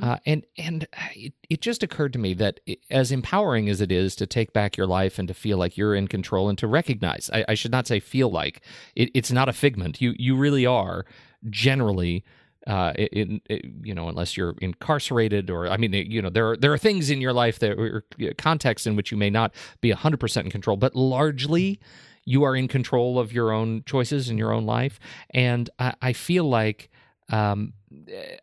uh, 0.00 0.18
and 0.26 0.44
and 0.56 0.86
it, 1.14 1.32
it 1.50 1.60
just 1.60 1.82
occurred 1.82 2.12
to 2.12 2.18
me 2.18 2.34
that 2.34 2.60
it, 2.66 2.78
as 2.90 3.10
empowering 3.10 3.68
as 3.68 3.80
it 3.80 3.90
is 3.90 4.14
to 4.16 4.26
take 4.26 4.52
back 4.52 4.76
your 4.76 4.86
life 4.86 5.18
and 5.18 5.26
to 5.28 5.34
feel 5.34 5.58
like 5.58 5.76
you're 5.76 5.94
in 5.94 6.06
control 6.06 6.48
and 6.48 6.58
to 6.58 6.68
recognize, 6.68 7.30
I, 7.32 7.44
I 7.48 7.54
should 7.54 7.72
not 7.72 7.88
say 7.88 7.98
feel 7.98 8.30
like 8.30 8.62
it, 8.94 9.10
it's 9.12 9.32
not 9.32 9.48
a 9.48 9.52
figment. 9.52 10.00
You 10.00 10.14
you 10.16 10.36
really 10.36 10.66
are 10.66 11.04
generally 11.50 12.24
uh, 12.66 12.92
you 12.98 13.94
know 13.94 14.08
unless 14.08 14.36
you're 14.36 14.54
incarcerated 14.60 15.50
or 15.50 15.68
I 15.68 15.76
mean 15.76 15.92
you 15.92 16.22
know 16.22 16.30
there 16.30 16.50
are 16.50 16.56
there 16.56 16.72
are 16.72 16.78
things 16.78 17.10
in 17.10 17.20
your 17.20 17.32
life 17.32 17.58
that 17.58 17.78
are 17.78 18.04
contexts 18.38 18.86
in 18.86 18.96
which 18.96 19.10
you 19.10 19.16
may 19.16 19.30
not 19.30 19.54
be 19.80 19.92
100% 19.92 20.44
in 20.44 20.50
control 20.50 20.76
but 20.76 20.94
largely 20.94 21.80
you 22.24 22.44
are 22.44 22.54
in 22.54 22.68
control 22.68 23.18
of 23.18 23.32
your 23.32 23.52
own 23.52 23.82
choices 23.84 24.30
in 24.30 24.38
your 24.38 24.52
own 24.52 24.64
life. 24.64 25.00
And 25.30 25.68
I, 25.78 25.94
I 26.00 26.12
feel 26.12 26.44
like 26.44 26.90
um, 27.30 27.72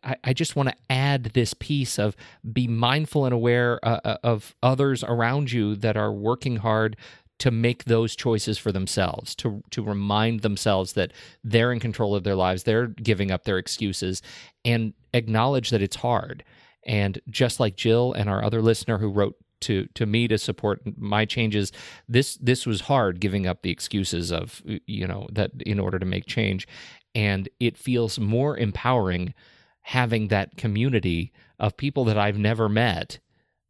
I, 0.02 0.16
I 0.24 0.32
just 0.32 0.56
want 0.56 0.68
to 0.68 0.74
add 0.88 1.24
this 1.34 1.54
piece 1.54 1.98
of 1.98 2.16
be 2.50 2.66
mindful 2.66 3.24
and 3.24 3.32
aware 3.32 3.78
uh, 3.82 4.16
of 4.22 4.54
others 4.62 5.04
around 5.04 5.52
you 5.52 5.76
that 5.76 5.96
are 5.96 6.12
working 6.12 6.56
hard 6.56 6.96
to 7.40 7.50
make 7.50 7.84
those 7.84 8.14
choices 8.14 8.56
for 8.56 8.70
themselves 8.70 9.34
to 9.34 9.62
to 9.70 9.82
remind 9.82 10.40
themselves 10.40 10.92
that 10.92 11.12
they're 11.42 11.72
in 11.72 11.80
control 11.80 12.14
of 12.14 12.22
their 12.22 12.34
lives 12.34 12.62
they're 12.62 12.86
giving 12.86 13.30
up 13.30 13.44
their 13.44 13.58
excuses 13.58 14.22
and 14.64 14.94
acknowledge 15.12 15.70
that 15.70 15.82
it's 15.82 15.96
hard. 15.96 16.44
And 16.84 17.20
just 17.28 17.60
like 17.60 17.76
Jill 17.76 18.12
and 18.12 18.28
our 18.28 18.42
other 18.42 18.62
listener 18.62 18.98
who 18.98 19.10
wrote 19.10 19.36
to 19.62 19.86
to 19.94 20.06
me 20.06 20.26
to 20.26 20.38
support 20.38 20.80
my 20.96 21.26
changes 21.26 21.70
this 22.08 22.36
this 22.36 22.64
was 22.64 22.82
hard 22.82 23.20
giving 23.20 23.46
up 23.46 23.60
the 23.60 23.70
excuses 23.70 24.32
of 24.32 24.62
you 24.86 25.06
know 25.06 25.28
that 25.30 25.50
in 25.66 25.78
order 25.78 25.98
to 25.98 26.06
make 26.06 26.26
change. 26.26 26.66
And 27.14 27.48
it 27.58 27.76
feels 27.76 28.18
more 28.18 28.56
empowering 28.56 29.34
having 29.82 30.28
that 30.28 30.56
community 30.56 31.32
of 31.58 31.76
people 31.76 32.04
that 32.04 32.16
I've 32.16 32.38
never 32.38 32.68
met 32.68 33.18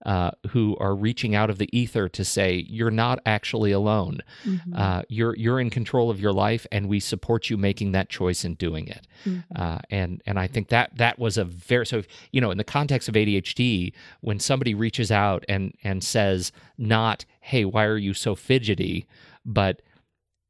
uh, 0.06 0.30
who 0.50 0.76
are 0.80 0.94
reaching 0.94 1.34
out 1.34 1.50
of 1.50 1.58
the 1.58 1.68
ether 1.78 2.08
to 2.08 2.24
say 2.24 2.64
you're 2.68 2.90
not 2.90 3.18
actually 3.26 3.70
alone. 3.72 4.20
Mhm. 4.44 4.60
Uh, 4.74 5.02
you're 5.08 5.36
you're 5.36 5.60
in 5.60 5.68
control 5.70 6.10
of 6.10 6.20
your 6.20 6.32
life, 6.32 6.66
and 6.72 6.88
we 6.88 7.00
support 7.00 7.50
you 7.50 7.56
making 7.56 7.92
that 7.92 8.08
choice 8.08 8.42
and 8.44 8.56
doing 8.56 8.88
it. 8.88 9.06
Mhm. 9.26 9.44
Uh, 9.54 9.78
and 9.90 10.22
and 10.26 10.38
I 10.38 10.46
think 10.46 10.68
that 10.68 10.96
that 10.96 11.18
was 11.18 11.36
a 11.36 11.44
very 11.44 11.84
so 11.86 12.02
you 12.32 12.40
know 12.40 12.50
in 12.50 12.58
the 12.58 12.64
context 12.64 13.08
of 13.08 13.14
ADHD, 13.16 13.92
when 14.20 14.38
somebody 14.40 14.74
reaches 14.74 15.10
out 15.12 15.44
and 15.48 15.74
and 15.84 16.02
says 16.02 16.50
not, 16.78 17.24
"Hey, 17.40 17.64
why 17.64 17.84
are 17.84 17.98
you 17.98 18.14
so 18.14 18.34
fidgety?" 18.34 19.06
but 19.44 19.82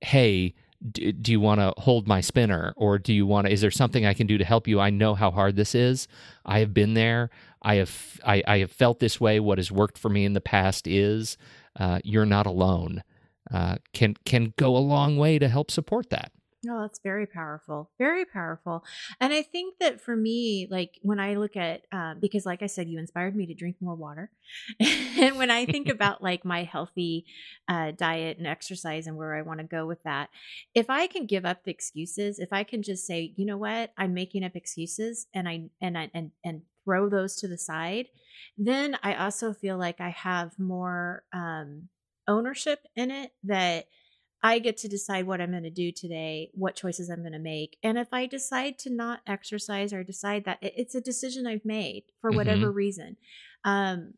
"Hey." 0.00 0.54
Do, 0.88 1.12
do 1.12 1.32
you 1.32 1.40
want 1.40 1.60
to 1.60 1.74
hold 1.78 2.06
my 2.06 2.20
spinner? 2.20 2.72
Or 2.76 2.98
do 2.98 3.12
you 3.12 3.26
want 3.26 3.46
to 3.46 3.52
is 3.52 3.60
there 3.60 3.70
something 3.70 4.06
i 4.06 4.14
can 4.14 4.26
do 4.26 4.38
to 4.38 4.44
help 4.44 4.66
you? 4.66 4.80
I 4.80 4.90
know 4.90 5.14
how 5.14 5.30
hard 5.30 5.56
this 5.56 5.74
is. 5.74 6.08
I 6.44 6.60
have 6.60 6.72
been 6.72 6.94
there. 6.94 7.30
I 7.62 7.76
have 7.76 8.20
i, 8.24 8.42
I 8.46 8.58
have 8.58 8.72
felt 8.72 8.98
this 8.98 9.20
way. 9.20 9.40
What 9.40 9.58
has 9.58 9.70
worked 9.70 9.98
for 9.98 10.08
me 10.08 10.24
in 10.24 10.32
the 10.32 10.40
past 10.40 10.86
is 10.86 11.36
uh, 11.78 12.00
you're 12.04 12.26
not 12.26 12.46
alone. 12.46 13.02
Uh, 13.50 13.76
can 13.92 14.14
can 14.24 14.54
go 14.56 14.76
a 14.76 14.78
long 14.78 15.16
way 15.16 15.38
to 15.38 15.48
help 15.48 15.70
support 15.70 16.10
that 16.10 16.32
no, 16.62 16.82
that's 16.82 17.00
very 17.02 17.26
powerful. 17.26 17.90
Very 17.98 18.26
powerful. 18.26 18.84
And 19.18 19.32
I 19.32 19.40
think 19.40 19.76
that 19.80 19.98
for 19.98 20.14
me, 20.14 20.68
like 20.70 20.98
when 21.00 21.18
I 21.18 21.34
look 21.36 21.56
at, 21.56 21.82
uh, 21.90 22.14
because 22.20 22.44
like 22.44 22.62
I 22.62 22.66
said, 22.66 22.86
you 22.86 22.98
inspired 22.98 23.34
me 23.34 23.46
to 23.46 23.54
drink 23.54 23.76
more 23.80 23.94
water. 23.94 24.30
and 24.80 25.38
when 25.38 25.50
I 25.50 25.64
think 25.64 25.88
about 25.90 26.22
like 26.22 26.44
my 26.44 26.64
healthy 26.64 27.24
uh, 27.66 27.92
diet 27.92 28.36
and 28.36 28.46
exercise 28.46 29.06
and 29.06 29.16
where 29.16 29.34
I 29.34 29.42
want 29.42 29.60
to 29.60 29.66
go 29.66 29.86
with 29.86 30.02
that, 30.02 30.28
if 30.74 30.90
I 30.90 31.06
can 31.06 31.24
give 31.24 31.46
up 31.46 31.64
the 31.64 31.70
excuses, 31.70 32.38
if 32.38 32.52
I 32.52 32.62
can 32.64 32.82
just 32.82 33.06
say, 33.06 33.32
you 33.36 33.46
know 33.46 33.56
what, 33.56 33.92
I'm 33.96 34.12
making 34.12 34.44
up 34.44 34.54
excuses 34.54 35.28
and 35.34 35.48
I, 35.48 35.70
and 35.80 35.96
I, 35.96 36.10
and, 36.12 36.30
and 36.44 36.60
throw 36.84 37.08
those 37.08 37.36
to 37.36 37.48
the 37.48 37.58
side, 37.58 38.08
then 38.58 38.98
I 39.02 39.14
also 39.14 39.54
feel 39.54 39.78
like 39.78 40.00
I 40.02 40.10
have 40.10 40.58
more 40.58 41.24
um, 41.32 41.88
ownership 42.28 42.80
in 42.96 43.10
it 43.10 43.32
that, 43.44 43.86
I 44.42 44.58
get 44.58 44.78
to 44.78 44.88
decide 44.88 45.26
what 45.26 45.40
I'm 45.40 45.50
going 45.50 45.64
to 45.64 45.70
do 45.70 45.92
today, 45.92 46.50
what 46.54 46.74
choices 46.74 47.10
I'm 47.10 47.20
going 47.20 47.32
to 47.32 47.38
make. 47.38 47.76
And 47.82 47.98
if 47.98 48.08
I 48.12 48.26
decide 48.26 48.78
to 48.80 48.90
not 48.90 49.20
exercise 49.26 49.92
or 49.92 50.02
decide 50.02 50.44
that 50.46 50.58
it's 50.62 50.94
a 50.94 51.00
decision 51.00 51.46
I've 51.46 51.64
made 51.64 52.04
for 52.20 52.30
whatever 52.30 52.66
mm-hmm. 52.66 52.76
reason. 52.76 53.16
Um, 53.64 54.14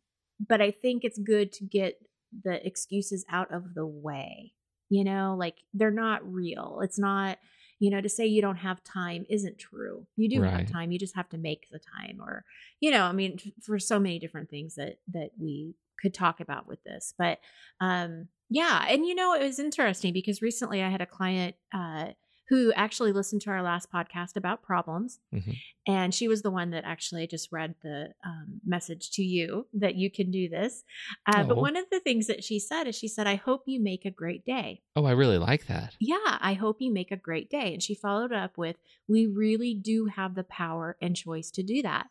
but 0.47 0.61
I 0.61 0.71
think 0.71 1.02
it's 1.02 1.19
good 1.19 1.52
to 1.55 1.64
get 1.64 1.99
the 2.45 2.64
excuses 2.64 3.25
out 3.31 3.52
of 3.52 3.75
the 3.75 3.87
way. 3.87 4.52
You 4.91 5.05
know, 5.05 5.35
like 5.38 5.57
they're 5.73 5.91
not 5.91 6.21
real. 6.31 6.81
It's 6.83 6.99
not, 6.99 7.38
you 7.79 7.91
know, 7.91 8.00
to 8.00 8.09
say 8.09 8.26
you 8.26 8.43
don't 8.43 8.57
have 8.57 8.85
time 8.85 9.25
isn't 9.29 9.59
true. 9.59 10.07
You 10.17 10.29
do 10.29 10.43
right. 10.43 10.52
have 10.52 10.71
time. 10.71 10.93
You 10.93 10.99
just 10.99 11.17
have 11.17 11.31
to 11.31 11.38
make 11.38 11.67
the 11.73 11.81
time 11.81 12.21
or, 12.21 12.45
you 12.79 12.91
know, 12.91 13.05
I 13.05 13.12
mean, 13.12 13.38
for 13.62 13.79
so 13.79 13.99
many 13.99 14.19
different 14.19 14.50
things 14.50 14.75
that, 14.75 14.99
that 15.12 15.31
we 15.41 15.75
could 16.00 16.12
talk 16.12 16.41
about 16.41 16.69
with 16.69 16.83
this. 16.85 17.14
But, 17.19 17.38
um, 17.81 18.29
yeah. 18.53 18.85
And 18.89 19.07
you 19.07 19.15
know, 19.15 19.35
it 19.35 19.43
was 19.43 19.59
interesting 19.59 20.13
because 20.13 20.43
recently 20.43 20.83
I 20.83 20.91
had 20.91 21.01
a 21.01 21.07
client 21.07 21.57
uh, 21.73 22.09
who 22.49 22.71
actually 22.75 23.13
listened 23.13 23.41
to 23.41 23.51
our 23.51 23.63
last 23.63 23.91
podcast 23.91 24.37
about 24.37 24.63
problems. 24.63 25.21
Mm-hmm. 25.35 25.53
And 25.87 26.15
she 26.15 26.29
was 26.29 26.43
the 26.43 26.51
one 26.51 26.71
that 26.73 26.85
actually 26.85 27.27
just 27.27 27.51
read 27.51 27.75
the 27.83 28.11
um, 28.27 28.61
message 28.63 29.11
to 29.13 29.23
you 29.23 29.67
that 29.73 29.95
you 29.95 30.11
can 30.11 30.31
do 30.31 30.51
this. 30.51 30.85
Uh, 31.27 31.45
oh. 31.45 31.45
But 31.45 31.57
one 31.57 31.79
of 31.79 31.87
the 31.91 32.01
things 32.01 32.27
that 32.27 32.45
she 32.45 32.59
said 32.59 32.87
is 32.87 32.95
she 32.95 33.09
said, 33.09 33.27
I 33.27 33.37
hope 33.37 33.63
you 33.65 33.81
make 33.81 34.05
a 34.05 34.11
great 34.11 34.45
day. 34.45 34.83
Oh, 34.97 35.07
I 35.07 35.13
really 35.13 35.39
like 35.39 35.67
that. 35.69 35.97
Yeah. 35.99 36.39
I 36.41 36.53
hope 36.53 36.77
you 36.81 36.93
make 36.93 37.11
a 37.11 37.17
great 37.17 37.49
day. 37.49 37.73
And 37.73 37.83
she 37.83 37.95
followed 37.95 38.35
up 38.35 38.59
with, 38.59 38.77
We 39.09 39.27
really 39.27 39.73
do 39.73 40.11
have 40.15 40.35
the 40.35 40.45
power 40.45 40.99
and 41.01 41.17
choice 41.17 41.51
to 41.53 41.63
do 41.63 41.81
that. 41.81 42.09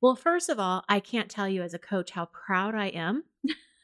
Well, 0.00 0.16
first 0.16 0.48
of 0.48 0.58
all, 0.58 0.84
I 0.88 0.98
can't 0.98 1.30
tell 1.30 1.48
you 1.48 1.62
as 1.62 1.72
a 1.72 1.78
coach 1.78 2.10
how 2.10 2.26
proud 2.26 2.74
I 2.74 2.88
am 2.88 3.22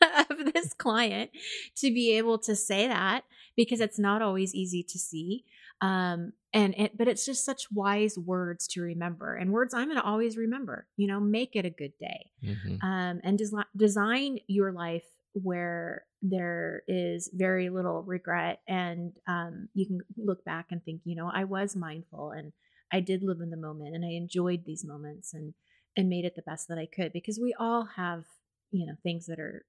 of 0.30 0.52
this 0.52 0.72
client 0.74 1.30
to 1.76 1.92
be 1.92 2.16
able 2.16 2.38
to 2.38 2.56
say 2.56 2.86
that 2.86 3.24
because 3.56 3.80
it's 3.80 3.98
not 3.98 4.22
always 4.22 4.54
easy 4.54 4.82
to 4.82 4.98
see. 4.98 5.44
Um, 5.82 6.32
and 6.52 6.74
it, 6.76 6.98
but 6.98 7.08
it's 7.08 7.24
just 7.24 7.44
such 7.44 7.66
wise 7.72 8.18
words 8.18 8.66
to 8.68 8.82
remember 8.82 9.34
and 9.36 9.50
words 9.50 9.72
I'm 9.72 9.86
going 9.86 9.96
to 9.96 10.04
always 10.04 10.36
remember, 10.36 10.86
you 10.96 11.06
know, 11.06 11.20
make 11.20 11.56
it 11.56 11.64
a 11.64 11.70
good 11.70 11.92
day. 11.98 12.30
Mm-hmm. 12.44 12.84
Um, 12.84 13.20
and 13.24 13.38
des- 13.38 13.64
design 13.76 14.38
your 14.46 14.72
life 14.72 15.04
where 15.32 16.04
there 16.22 16.82
is 16.86 17.30
very 17.32 17.70
little 17.70 18.02
regret 18.02 18.60
and 18.68 19.12
um, 19.26 19.68
you 19.74 19.86
can 19.86 20.00
look 20.16 20.44
back 20.44 20.66
and 20.70 20.84
think 20.84 21.00
you 21.04 21.16
know 21.16 21.30
i 21.32 21.44
was 21.44 21.76
mindful 21.76 22.30
and 22.30 22.52
i 22.92 23.00
did 23.00 23.22
live 23.22 23.40
in 23.40 23.50
the 23.50 23.56
moment 23.56 23.94
and 23.94 24.04
i 24.04 24.10
enjoyed 24.10 24.64
these 24.64 24.84
moments 24.84 25.32
and 25.32 25.54
and 25.96 26.08
made 26.08 26.24
it 26.24 26.34
the 26.36 26.42
best 26.42 26.68
that 26.68 26.78
i 26.78 26.86
could 26.86 27.12
because 27.12 27.38
we 27.40 27.54
all 27.58 27.88
have 27.96 28.24
you 28.70 28.86
know 28.86 28.94
things 29.02 29.26
that 29.26 29.38
are 29.38 29.64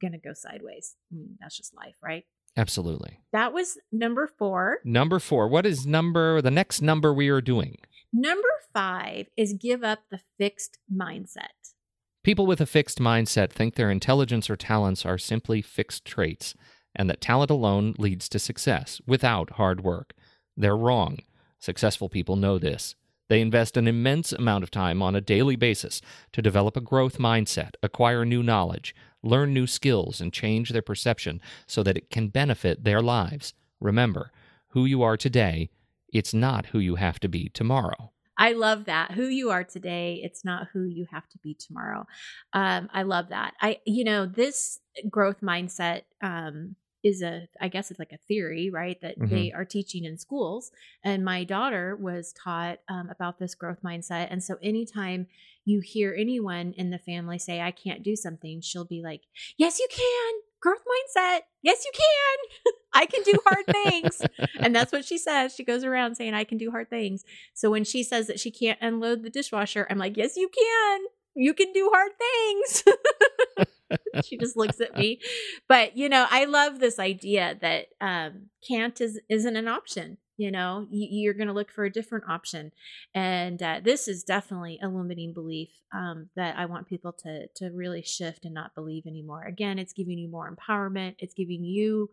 going 0.00 0.12
to 0.12 0.18
go 0.18 0.32
sideways. 0.34 0.96
I 1.12 1.16
mean, 1.16 1.36
that's 1.40 1.56
just 1.56 1.74
life, 1.74 1.94
right? 2.02 2.24
Absolutely. 2.56 3.20
That 3.32 3.52
was 3.52 3.78
number 3.92 4.28
four. 4.38 4.78
Number 4.84 5.18
four. 5.18 5.48
What 5.48 5.66
is 5.66 5.86
number, 5.86 6.42
the 6.42 6.50
next 6.50 6.82
number 6.82 7.12
we 7.14 7.28
are 7.28 7.40
doing? 7.40 7.78
Number 8.12 8.48
five 8.74 9.26
is 9.36 9.54
give 9.54 9.84
up 9.84 10.00
the 10.10 10.20
fixed 10.36 10.78
mindset. 10.92 11.74
People 12.22 12.46
with 12.46 12.60
a 12.60 12.66
fixed 12.66 12.98
mindset 12.98 13.50
think 13.50 13.74
their 13.74 13.90
intelligence 13.90 14.50
or 14.50 14.56
talents 14.56 15.06
are 15.06 15.16
simply 15.16 15.62
fixed 15.62 16.04
traits 16.04 16.54
and 16.94 17.08
that 17.08 17.20
talent 17.20 17.50
alone 17.50 17.94
leads 17.98 18.28
to 18.28 18.38
success 18.38 19.00
without 19.06 19.52
hard 19.52 19.82
work. 19.82 20.12
They're 20.56 20.76
wrong. 20.76 21.20
Successful 21.58 22.08
people 22.08 22.36
know 22.36 22.58
this. 22.58 22.94
They 23.28 23.40
invest 23.40 23.76
an 23.76 23.86
immense 23.86 24.32
amount 24.32 24.64
of 24.64 24.72
time 24.72 25.00
on 25.02 25.14
a 25.14 25.20
daily 25.20 25.54
basis 25.54 26.02
to 26.32 26.42
develop 26.42 26.76
a 26.76 26.80
growth 26.80 27.18
mindset, 27.18 27.74
acquire 27.80 28.24
new 28.24 28.42
knowledge, 28.42 28.94
learn 29.22 29.52
new 29.52 29.66
skills, 29.66 30.20
and 30.20 30.32
change 30.32 30.70
their 30.70 30.82
perception 30.82 31.40
so 31.66 31.82
that 31.82 31.96
it 31.96 32.10
can 32.10 32.28
benefit 32.28 32.84
their 32.84 33.02
lives. 33.02 33.54
Remember, 33.80 34.30
who 34.68 34.84
you 34.84 35.02
are 35.02 35.16
today, 35.16 35.70
it's 36.12 36.34
not 36.34 36.66
who 36.66 36.78
you 36.78 36.96
have 36.96 37.20
to 37.20 37.28
be 37.28 37.48
tomorrow. 37.48 38.12
I 38.36 38.52
love 38.52 38.86
that. 38.86 39.12
Who 39.12 39.26
you 39.26 39.50
are 39.50 39.64
today, 39.64 40.20
it's 40.24 40.44
not 40.44 40.68
who 40.72 40.84
you 40.84 41.06
have 41.10 41.28
to 41.28 41.38
be 41.38 41.54
tomorrow. 41.54 42.06
Um, 42.54 42.88
I 42.92 43.02
love 43.02 43.28
that. 43.28 43.52
I, 43.60 43.80
you 43.84 44.02
know, 44.02 44.24
this 44.24 44.80
growth 45.10 45.42
mindset 45.42 46.02
um, 46.22 46.74
is 47.02 47.22
a 47.22 47.48
i 47.60 47.68
guess 47.68 47.90
it's 47.90 47.98
like 47.98 48.12
a 48.12 48.18
theory 48.28 48.70
right 48.70 49.00
that 49.00 49.18
mm-hmm. 49.18 49.34
they 49.34 49.52
are 49.52 49.64
teaching 49.64 50.04
in 50.04 50.18
schools. 50.18 50.70
And 51.04 51.24
my 51.24 51.44
daughter 51.44 51.96
was 51.96 52.32
taught 52.32 52.78
um, 52.88 53.08
about 53.10 53.38
this 53.38 53.54
growth 53.54 53.82
mindset. 53.84 54.28
And 54.30 54.42
so 54.42 54.56
anytime 54.62 55.26
you 55.64 55.80
hear 55.80 56.14
anyone 56.18 56.74
in 56.76 56.90
the 56.90 56.98
family 56.98 57.38
say 57.38 57.60
i 57.60 57.70
can't 57.70 58.02
do 58.02 58.16
something 58.16 58.60
she'll 58.60 58.84
be 58.84 59.02
like 59.02 59.22
yes 59.56 59.78
you 59.78 59.88
can. 59.90 60.40
Growth 60.60 60.82
mindset. 60.82 61.40
Yes 61.62 61.84
you 61.86 61.92
can. 61.94 62.74
I 62.92 63.06
can 63.06 63.22
do 63.22 63.38
hard 63.46 63.66
things. 63.66 64.22
And 64.60 64.76
that's 64.76 64.92
what 64.92 65.06
she 65.06 65.16
says. 65.16 65.54
She 65.54 65.64
goes 65.64 65.84
around 65.84 66.16
saying 66.16 66.34
i 66.34 66.44
can 66.44 66.58
do 66.58 66.70
hard 66.70 66.90
things. 66.90 67.24
So 67.54 67.70
when 67.70 67.84
she 67.84 68.02
says 68.02 68.26
that 68.26 68.38
she 68.40 68.50
can't 68.50 68.78
unload 68.82 69.22
the 69.22 69.30
dishwasher 69.30 69.86
i'm 69.90 69.98
like 69.98 70.16
yes 70.16 70.36
you 70.36 70.48
can. 70.48 71.00
You 71.34 71.54
can 71.54 71.72
do 71.72 71.90
hard 71.94 72.12
things 72.18 72.84
she 74.24 74.36
just 74.36 74.56
looks 74.56 74.80
at 74.80 74.96
me. 74.96 75.20
But 75.68 75.96
you 75.96 76.08
know, 76.08 76.26
I 76.30 76.44
love 76.44 76.78
this 76.78 76.98
idea 76.98 77.56
that 77.60 77.86
um, 78.00 78.46
can't 78.66 79.00
is 79.00 79.20
isn't 79.28 79.56
an 79.56 79.68
option. 79.68 80.18
You 80.36 80.50
know, 80.50 80.86
you, 80.90 81.28
are 81.28 81.34
going 81.34 81.48
to 81.48 81.52
look 81.52 81.70
for 81.70 81.84
a 81.84 81.92
different 81.92 82.24
option, 82.26 82.72
and 83.14 83.62
uh, 83.62 83.80
this 83.84 84.08
is 84.08 84.24
definitely 84.24 84.78
a 84.82 84.88
limiting 84.88 85.34
belief 85.34 85.68
um, 85.94 86.30
that 86.34 86.56
I 86.56 86.64
want 86.64 86.88
people 86.88 87.12
to 87.24 87.46
to 87.56 87.70
really 87.70 88.02
shift 88.02 88.46
and 88.46 88.54
not 88.54 88.74
believe 88.74 89.06
anymore. 89.06 89.44
Again, 89.44 89.78
it's 89.78 89.92
giving 89.92 90.18
you 90.18 90.28
more 90.30 90.50
empowerment. 90.50 91.16
It's 91.18 91.34
giving 91.34 91.62
you 91.62 92.08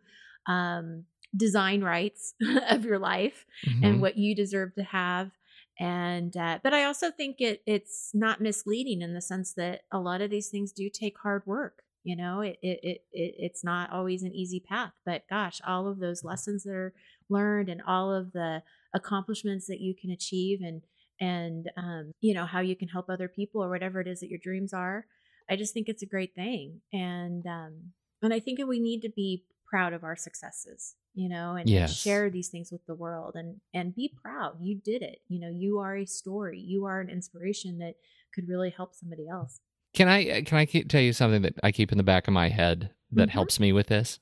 um, 0.45 1.05
design 1.35 1.81
rights 1.81 2.33
of 2.69 2.83
your 2.83 2.99
life 2.99 3.45
mm-hmm. 3.65 3.83
and 3.83 4.01
what 4.01 4.17
you 4.17 4.35
deserve 4.35 4.75
to 4.75 4.83
have 4.83 5.31
and 5.79 6.35
uh, 6.37 6.59
but 6.63 6.73
i 6.73 6.83
also 6.83 7.11
think 7.11 7.37
it 7.39 7.61
it's 7.65 8.11
not 8.13 8.41
misleading 8.41 9.01
in 9.01 9.13
the 9.13 9.21
sense 9.21 9.53
that 9.53 9.81
a 9.91 9.99
lot 9.99 10.21
of 10.21 10.29
these 10.29 10.49
things 10.49 10.71
do 10.71 10.89
take 10.89 11.17
hard 11.19 11.43
work 11.45 11.83
you 12.07 12.15
know? 12.15 12.39
It, 12.39 12.57
it 12.61 12.79
it, 12.83 13.01
it 13.11 13.35
it's 13.37 13.65
not 13.65 13.91
always 13.91 14.23
an 14.23 14.33
easy 14.33 14.61
path 14.61 14.93
but 15.05 15.23
gosh 15.29 15.59
all 15.67 15.87
of 15.87 15.99
those 15.99 16.23
lessons 16.23 16.63
that 16.63 16.71
are 16.71 16.93
learned 17.29 17.67
and 17.67 17.81
all 17.85 18.13
of 18.13 18.31
the 18.31 18.63
accomplishments 18.95 19.67
that 19.67 19.81
you 19.81 19.93
can 19.93 20.11
achieve 20.11 20.59
and 20.61 20.83
and 21.19 21.69
um, 21.75 22.13
you 22.21 22.33
know 22.33 22.45
how 22.45 22.61
you 22.61 22.77
can 22.77 22.87
help 22.87 23.09
other 23.09 23.27
people 23.27 23.61
or 23.61 23.69
whatever 23.69 23.99
it 23.99 24.07
is 24.07 24.21
that 24.21 24.29
your 24.29 24.39
dreams 24.41 24.71
are 24.71 25.05
i 25.49 25.55
just 25.57 25.73
think 25.73 25.89
it's 25.89 26.03
a 26.03 26.07
great 26.07 26.33
thing. 26.33 26.79
And 26.93 27.45
um 27.45 27.91
and 28.21 28.33
i 28.33 28.39
think 28.39 28.59
we 28.65 28.79
need 28.79 29.01
to 29.01 29.09
be 29.09 29.43
proud 29.69 29.91
of 29.91 30.05
our 30.05 30.15
successes 30.15 30.95
you 31.17 31.29
know 31.29 31.55
and, 31.55 31.67
yes. 31.67 31.97
share 31.97 32.29
these 32.29 32.47
things 32.47 32.71
with 32.71 32.85
the 32.85 32.93
world 32.93 33.35
and 33.35 33.59
and 33.73 33.95
be 33.95 34.13
proud. 34.21 34.57
You 34.61 34.75
did 34.75 35.01
it. 35.01 35.21
You 35.27 35.39
know 35.39 35.49
you 35.49 35.79
are 35.79 35.97
a 35.97 36.05
story. 36.05 36.59
You 36.59 36.85
are 36.85 37.01
an 37.01 37.09
inspiration 37.09 37.79
that 37.79 37.95
could 38.33 38.47
really 38.47 38.69
help 38.69 38.93
somebody 38.93 39.27
else. 39.27 39.59
Can 39.93 40.07
i 40.07 40.43
can 40.43 40.59
i 40.59 40.65
tell 40.65 41.01
you 41.01 41.13
something 41.13 41.41
that 41.41 41.55
i 41.63 41.71
keep 41.71 41.91
in 41.91 41.97
the 41.97 42.03
back 42.03 42.27
of 42.27 42.33
my 42.33 42.49
head 42.49 42.91
that 43.11 43.29
mm-hmm. 43.29 43.31
helps 43.31 43.59
me 43.59 43.73
with 43.73 43.87
this? 43.87 44.19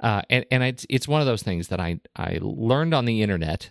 Uh, 0.00 0.22
and 0.28 0.44
and 0.50 0.64
it's 0.64 0.84
it's 0.90 1.06
one 1.06 1.20
of 1.20 1.26
those 1.26 1.44
things 1.44 1.68
that 1.68 1.80
I 1.80 2.00
I 2.16 2.38
learned 2.40 2.92
on 2.92 3.04
the 3.04 3.22
internet, 3.22 3.70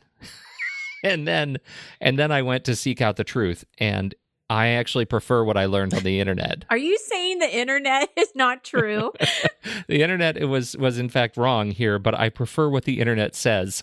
and 1.04 1.28
then 1.28 1.58
and 2.00 2.18
then 2.18 2.32
I 2.32 2.42
went 2.42 2.64
to 2.66 2.76
seek 2.78 3.02
out 3.02 3.18
the 3.18 3.26
truth, 3.26 3.66
and 3.78 4.16
I 4.52 4.68
actually 4.72 5.06
prefer 5.06 5.46
what 5.46 5.56
I 5.56 5.64
learned 5.64 5.94
on 5.94 6.04
the 6.04 6.20
internet. 6.20 6.66
Are 6.70 6.78
you 6.78 6.98
saying 6.98 7.40
the 7.40 7.58
internet 7.58 8.10
is 8.18 8.34
not 8.36 8.66
true? 8.66 9.14
the 9.88 10.04
internet 10.04 10.46
was 10.50 10.76
was 10.76 11.00
in 11.00 11.08
fact 11.08 11.38
wrong 11.38 11.72
here, 11.72 11.98
but 11.98 12.14
I 12.14 12.28
prefer 12.28 12.68
what 12.68 12.84
the 12.84 13.00
internet 13.00 13.34
says. 13.34 13.82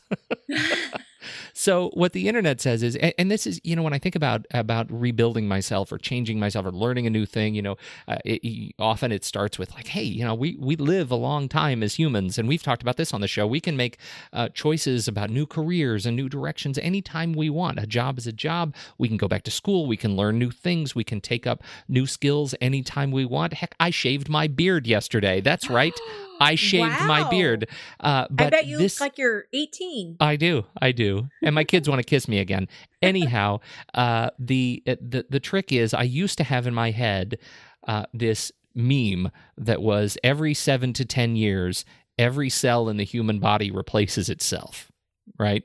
So 1.59 1.91
what 1.95 2.13
the 2.13 2.29
internet 2.29 2.61
says 2.61 2.85
is, 2.85 2.95
and, 2.95 3.13
and 3.19 3.31
this 3.33 3.45
is, 3.45 3.61
you 3.65 3.75
know, 3.75 3.83
when 3.83 3.93
I 3.93 3.99
think 3.99 4.15
about 4.15 4.47
about 4.53 4.87
rebuilding 4.93 5.49
myself 5.49 5.91
or 5.91 5.99
changing 5.99 6.39
myself 6.39 6.65
or 6.65 6.71
learning 6.71 7.09
a 7.09 7.11
new 7.11 7.27
thing, 7.27 7.57
you 7.57 7.63
know, 7.63 7.77
uh, 8.07 8.19
it, 8.25 8.77
often 8.79 9.11
it 9.11 9.25
starts 9.25 9.59
with 9.59 9.75
like, 9.75 9.89
hey, 9.89 10.05
you 10.05 10.25
know, 10.25 10.37
we 10.37 10.57
we 10.61 10.77
live 10.77 11.11
a 11.11 11.17
long 11.17 11.49
time 11.49 11.83
as 11.83 11.97
humans, 11.97 12.39
and 12.39 12.47
we've 12.47 12.63
talked 12.63 12.81
about 12.81 12.97
this 12.97 13.13
on 13.13 13.23
the 13.23 13.27
show. 13.27 13.45
We 13.45 13.59
can 13.59 13.77
make 13.77 13.99
uh, 14.33 14.51
choices 14.51 15.09
about 15.09 15.31
new 15.31 15.47
careers 15.47 16.07
and 16.07 16.17
new 16.17 16.29
directions 16.29 16.79
anytime 16.79 17.33
we 17.33 17.51
want. 17.51 17.81
A 17.81 17.89
job 17.89 18.19
is 18.19 18.29
a 18.29 18.33
job. 18.33 18.73
We 18.97 19.09
can 19.09 19.17
go 19.17 19.27
back 19.27 19.43
to 19.43 19.51
school. 19.51 19.89
We 19.89 19.97
can 19.97 20.15
learn 20.15 20.39
new 20.39 20.53
things. 20.53 20.95
We 20.95 21.03
can 21.03 21.21
take 21.21 21.45
up 21.45 21.65
new 21.89 22.07
skills 22.07 22.55
anytime 22.61 23.11
we 23.11 23.25
want. 23.25 23.55
Heck, 23.55 23.75
I 23.81 23.91
shaved 23.91 24.29
my 24.29 24.47
beard 24.47 24.87
yesterday. 24.87 25.41
That's 25.41 25.69
right. 25.81 25.99
I 26.41 26.55
shaved 26.55 27.01
my 27.07 27.29
beard. 27.29 27.69
Uh, 28.01 28.27
but 28.31 28.47
I 28.47 28.51
bet 28.51 28.67
you 28.67 28.79
this, 28.79 29.01
look 29.01 29.07
like 29.07 29.19
you're 29.19 29.47
18. 29.53 30.17
I 30.21 30.37
do, 30.37 30.65
I 30.81 30.93
do, 30.93 31.29
and 31.49 31.55
my 31.55 31.65
kids 31.65 31.89
want 31.89 31.99
to 31.99 32.05
kiss 32.05 32.29
me 32.29 32.39
again. 32.39 32.69
Anyhow, 33.01 33.61
uh, 33.95 34.31
the 34.39 34.83
the 34.87 35.25
the 35.29 35.41
trick 35.41 35.73
is, 35.73 35.95
I 35.95 36.03
used 36.03 36.37
to 36.39 36.45
have 36.45 36.67
in 36.67 36.75
my 36.75 36.91
head 36.91 37.39
uh, 37.87 38.05
this 38.13 38.53
meme 38.75 39.31
that 39.57 39.81
was 39.81 40.19
every 40.23 40.53
seven 40.53 40.93
to 40.93 41.05
ten 41.07 41.37
years, 41.37 41.87
every 42.19 42.51
cell 42.51 42.89
in 42.89 42.99
the 42.99 43.05
human 43.05 43.39
body 43.41 43.71
replaces 43.71 44.29
itself, 44.29 44.93
right? 45.39 45.65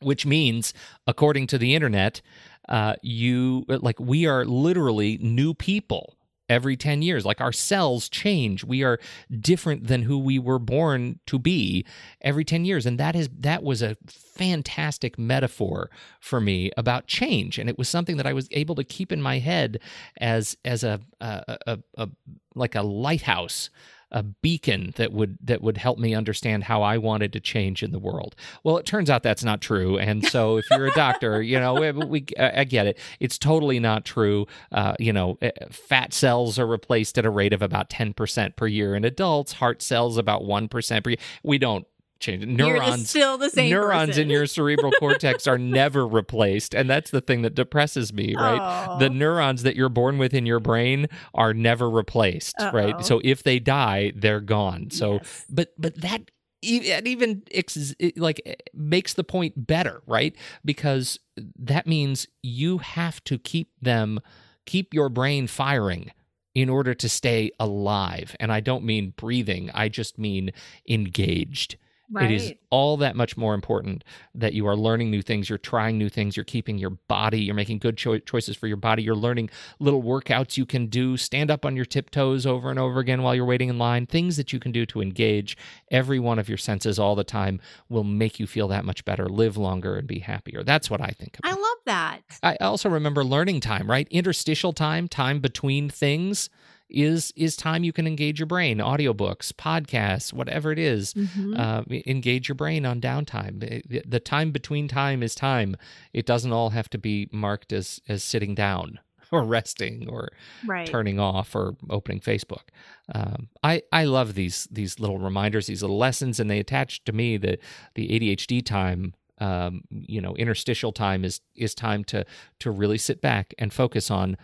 Which 0.00 0.24
means, 0.24 0.72
according 1.06 1.46
to 1.48 1.58
the 1.58 1.74
internet, 1.74 2.22
uh, 2.68 2.94
you 3.02 3.66
like 3.68 4.00
we 4.00 4.26
are 4.26 4.46
literally 4.46 5.18
new 5.18 5.52
people 5.52 6.15
every 6.48 6.76
10 6.76 7.02
years. 7.02 7.24
Like 7.24 7.40
our 7.40 7.52
cells 7.52 8.08
change. 8.08 8.64
We 8.64 8.82
are 8.82 8.98
different 9.40 9.86
than 9.86 10.02
who 10.02 10.18
we 10.18 10.38
were 10.38 10.58
born 10.58 11.20
to 11.26 11.38
be 11.38 11.84
every 12.20 12.44
10 12.44 12.64
years. 12.64 12.86
And 12.86 12.98
that 12.98 13.16
is 13.16 13.28
that 13.40 13.62
was 13.62 13.82
a 13.82 13.96
fantastic 14.06 15.18
metaphor 15.18 15.90
for 16.20 16.40
me 16.40 16.70
about 16.76 17.06
change. 17.06 17.58
And 17.58 17.68
it 17.68 17.78
was 17.78 17.88
something 17.88 18.16
that 18.16 18.26
I 18.26 18.32
was 18.32 18.48
able 18.50 18.74
to 18.76 18.84
keep 18.84 19.12
in 19.12 19.22
my 19.22 19.38
head 19.38 19.80
as 20.20 20.56
as 20.64 20.84
a 20.84 21.00
a, 21.20 21.58
a, 21.66 21.78
a 21.96 22.08
like 22.54 22.74
a 22.74 22.82
lighthouse 22.82 23.70
a 24.12 24.22
beacon 24.22 24.92
that 24.96 25.12
would 25.12 25.36
that 25.42 25.62
would 25.62 25.76
help 25.76 25.98
me 25.98 26.14
understand 26.14 26.64
how 26.64 26.82
I 26.82 26.96
wanted 26.98 27.32
to 27.32 27.40
change 27.40 27.82
in 27.82 27.92
the 27.92 27.98
world. 27.98 28.36
Well, 28.62 28.78
it 28.78 28.86
turns 28.86 29.10
out 29.10 29.22
that's 29.22 29.44
not 29.44 29.60
true, 29.60 29.98
and 29.98 30.24
so 30.24 30.58
if 30.58 30.66
you're 30.70 30.86
a 30.86 30.94
doctor, 30.94 31.42
you 31.42 31.58
know 31.58 31.74
we, 31.74 31.92
we 31.92 32.26
I 32.38 32.64
get 32.64 32.86
it. 32.86 32.98
It's 33.20 33.38
totally 33.38 33.80
not 33.80 34.04
true. 34.04 34.46
Uh, 34.70 34.94
you 34.98 35.12
know, 35.12 35.38
eh, 35.42 35.50
fat 35.70 36.14
cells 36.14 36.58
are 36.58 36.66
replaced 36.66 37.18
at 37.18 37.26
a 37.26 37.30
rate 37.30 37.52
of 37.52 37.62
about 37.62 37.90
ten 37.90 38.12
percent 38.12 38.56
per 38.56 38.66
year 38.66 38.94
in 38.94 39.04
adults. 39.04 39.54
Heart 39.54 39.82
cells 39.82 40.16
about 40.16 40.44
one 40.44 40.68
percent 40.68 41.04
per 41.04 41.10
year. 41.10 41.18
We 41.42 41.58
don't 41.58 41.86
change 42.20 42.44
neurons. 42.46 42.96
just 43.02 43.06
still 43.10 43.38
the 43.38 43.50
same 43.50 43.70
neurons 43.70 44.10
person. 44.10 44.22
in 44.22 44.30
your 44.30 44.46
cerebral 44.56 44.92
cortex 44.98 45.46
are 45.46 45.58
never 45.58 46.06
replaced, 46.06 46.74
and 46.74 46.88
that's 46.88 47.10
the 47.10 47.20
thing 47.20 47.42
that 47.42 47.54
depresses 47.54 48.12
me. 48.12 48.34
Right, 48.34 48.58
Aw. 48.60 48.98
the 48.98 49.10
neurons 49.10 49.62
that 49.62 49.76
you're 49.76 49.88
born 49.88 50.18
with 50.18 50.32
in 50.34 50.46
your 50.46 50.60
brain 50.60 51.08
are 51.34 51.52
never 51.54 51.88
replaced 51.90 52.54
Uh-oh. 52.58 52.72
right 52.72 53.04
so 53.04 53.20
if 53.24 53.42
they 53.42 53.58
die 53.58 54.12
they're 54.16 54.40
gone 54.40 54.90
so 54.90 55.14
Yes. 55.14 55.44
but 55.50 55.72
but 55.78 56.00
that 56.00 56.30
it 56.62 57.06
even 57.06 57.42
ex- 57.52 57.94
it, 57.98 58.18
like 58.18 58.40
eh, 58.46 58.54
makes 58.74 59.14
the 59.14 59.22
point 59.24 59.66
better 59.66 60.02
right 60.06 60.34
because 60.64 61.18
that 61.58 61.86
means 61.86 62.26
you 62.42 62.78
have 62.78 63.22
to 63.24 63.38
keep 63.38 63.70
them 63.80 64.18
keep 64.64 64.92
your 64.94 65.08
brain 65.08 65.46
firing 65.46 66.10
in 66.54 66.68
order 66.70 66.94
to 66.94 67.08
stay 67.08 67.50
alive 67.60 68.34
and 68.40 68.50
i 68.52 68.60
don't 68.60 68.84
mean 68.84 69.12
breathing 69.16 69.70
i 69.74 69.88
just 69.88 70.18
mean 70.18 70.50
engaged 70.88 71.76
right. 72.10 72.30
it 72.30 72.34
is 72.34 72.52
all 72.70 72.96
that 72.98 73.16
much 73.16 73.36
more 73.36 73.54
important 73.54 74.04
that 74.34 74.52
you 74.52 74.66
are 74.66 74.76
learning 74.76 75.10
new 75.10 75.22
things, 75.22 75.48
you're 75.48 75.58
trying 75.58 75.98
new 75.98 76.08
things, 76.08 76.36
you're 76.36 76.44
keeping 76.44 76.78
your 76.78 76.90
body, 76.90 77.40
you're 77.40 77.54
making 77.54 77.78
good 77.78 77.96
cho- 77.96 78.18
choices 78.18 78.56
for 78.56 78.66
your 78.66 78.76
body, 78.76 79.02
you're 79.02 79.14
learning 79.14 79.50
little 79.78 80.02
workouts 80.02 80.56
you 80.56 80.66
can 80.66 80.86
do, 80.86 81.16
stand 81.16 81.50
up 81.50 81.64
on 81.64 81.76
your 81.76 81.84
tiptoes 81.84 82.46
over 82.46 82.70
and 82.70 82.78
over 82.78 83.00
again 83.00 83.22
while 83.22 83.34
you're 83.34 83.44
waiting 83.44 83.68
in 83.68 83.78
line, 83.78 84.06
things 84.06 84.36
that 84.36 84.52
you 84.52 84.58
can 84.58 84.72
do 84.72 84.86
to 84.86 85.00
engage 85.00 85.56
every 85.90 86.18
one 86.18 86.38
of 86.38 86.48
your 86.48 86.58
senses 86.58 86.98
all 86.98 87.14
the 87.14 87.24
time 87.24 87.60
will 87.88 88.04
make 88.04 88.38
you 88.38 88.46
feel 88.46 88.68
that 88.68 88.84
much 88.84 89.04
better, 89.04 89.26
live 89.28 89.56
longer, 89.56 89.96
and 89.96 90.06
be 90.06 90.20
happier. 90.20 90.62
That's 90.62 90.90
what 90.90 91.00
I 91.00 91.08
think 91.08 91.38
about. 91.38 91.52
I 91.52 91.54
love 91.54 91.78
that. 91.86 92.22
I 92.42 92.56
also 92.56 92.88
remember 92.88 93.24
learning 93.24 93.60
time, 93.60 93.90
right? 93.90 94.06
Interstitial 94.10 94.72
time, 94.72 95.08
time 95.08 95.40
between 95.40 95.88
things. 95.88 96.50
Is 96.88 97.32
is 97.36 97.56
time 97.56 97.82
you 97.82 97.92
can 97.92 98.06
engage 98.06 98.38
your 98.38 98.46
brain, 98.46 98.78
audiobooks, 98.78 99.52
podcasts, 99.52 100.32
whatever 100.32 100.70
it 100.70 100.78
is 100.78 101.14
Mhm. 101.14 101.58
uh, 101.58 101.82
engage 102.06 102.48
your 102.48 102.54
brain 102.54 102.86
on 102.86 103.00
downtime. 103.00 103.62
It- 103.62 104.08
The 104.10 104.20
time 104.20 104.52
between 104.52 104.86
time 104.86 105.22
is 105.22 105.34
time. 105.34 105.76
It 106.12 106.26
doesn't 106.26 106.52
all 106.52 106.70
have 106.70 106.88
to 106.90 106.98
be 106.98 107.28
marked 107.32 107.72
as 107.72 108.00
as 108.08 108.22
sitting 108.22 108.54
down 108.54 109.00
or 109.32 109.42
resting 109.42 110.08
or 110.08 110.30
right. 110.64 110.86
turning 110.86 111.18
off 111.18 111.56
or 111.56 111.76
opening 111.90 112.20
Facebook. 112.20 112.68
Um, 113.12 113.48
I 113.64 113.82
I 113.90 114.04
love 114.04 114.34
these 114.34 114.68
these 114.70 115.00
little 115.00 115.18
reminders, 115.18 115.66
these 115.66 115.82
little 115.82 115.98
lessons, 115.98 116.38
and 116.38 116.48
they 116.48 116.60
attach 116.60 117.02
to 117.04 117.12
me 117.12 117.36
the 117.36 117.58
the 117.94 118.08
ADHD 118.12 118.62
time. 118.64 119.14
Um, 119.38 119.82
you 119.90 120.20
know, 120.20 120.34
interstitial 120.36 120.92
time 120.92 121.24
is 121.24 121.40
is 121.56 121.74
time 121.74 122.04
to 122.04 122.24
to 122.60 122.70
really 122.70 122.96
sit 122.98 123.20
back 123.20 123.54
and 123.58 123.72
focus 123.72 124.08
on 124.10 124.36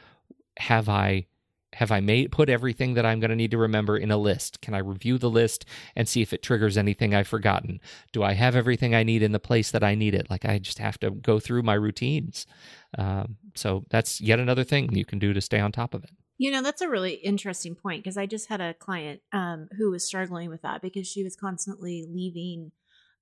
have 0.59 0.88
I 0.88 1.26
have 1.75 1.91
I 1.91 2.01
made 2.01 2.33
put 2.33 2.49
everything 2.49 2.95
that 2.95 3.07
I'm 3.07 3.21
going 3.21 3.31
to 3.31 3.37
need 3.37 3.51
to 3.53 3.59
remember 3.59 3.97
in 3.97 4.11
a 4.11 4.17
list? 4.17 4.61
Can 4.61 4.75
I 4.75 4.79
review 4.79 5.19
the 5.19 5.31
list 5.31 5.65
and 5.97 6.09
see 6.09 6.23
if 6.23 6.33
it 6.33 6.43
triggers 6.43 6.77
anything 6.77 7.15
I've 7.15 7.29
forgotten? 7.29 7.81
Do 8.13 8.23
I 8.23 8.33
have 8.35 8.55
everything 8.55 8.95
I 8.95 9.03
need 9.03 9.23
in 9.23 9.33
the 9.33 9.41
place 9.41 9.71
that 9.71 9.83
I 9.83 9.95
need 9.95 10.15
it? 10.15 10.29
Like 10.31 10.45
I 10.45 10.59
just 10.59 10.79
have 10.79 10.99
to 11.01 11.11
go 11.11 11.41
through 11.41 11.63
my 11.63 11.75
routines. 11.75 12.47
Um, 12.99 13.37
so 13.55 13.85
that's 13.91 14.21
yet 14.21 14.39
another 14.39 14.65
thing 14.65 14.95
you 14.95 15.05
can 15.05 15.19
do 15.19 15.33
to 15.33 15.41
stay 15.41 15.61
on 15.61 15.73
top 15.73 15.95
of 15.95 16.05
it. 16.05 16.11
You 16.39 16.51
know, 16.51 16.63
that's 16.63 16.83
a 16.83 16.89
really 16.89 17.15
interesting 17.15 17.75
point 17.75 18.03
because 18.03 18.17
I 18.17 18.27
just 18.27 18.49
had 18.49 18.61
a 18.61 18.75
client 18.75 19.21
um, 19.33 19.69
who 19.79 19.91
was 19.91 20.05
struggling 20.05 20.51
with 20.51 20.63
that 20.63 20.83
because 20.83 21.07
she 21.07 21.23
was 21.23 21.37
constantly 21.37 22.05
leaving 22.11 22.73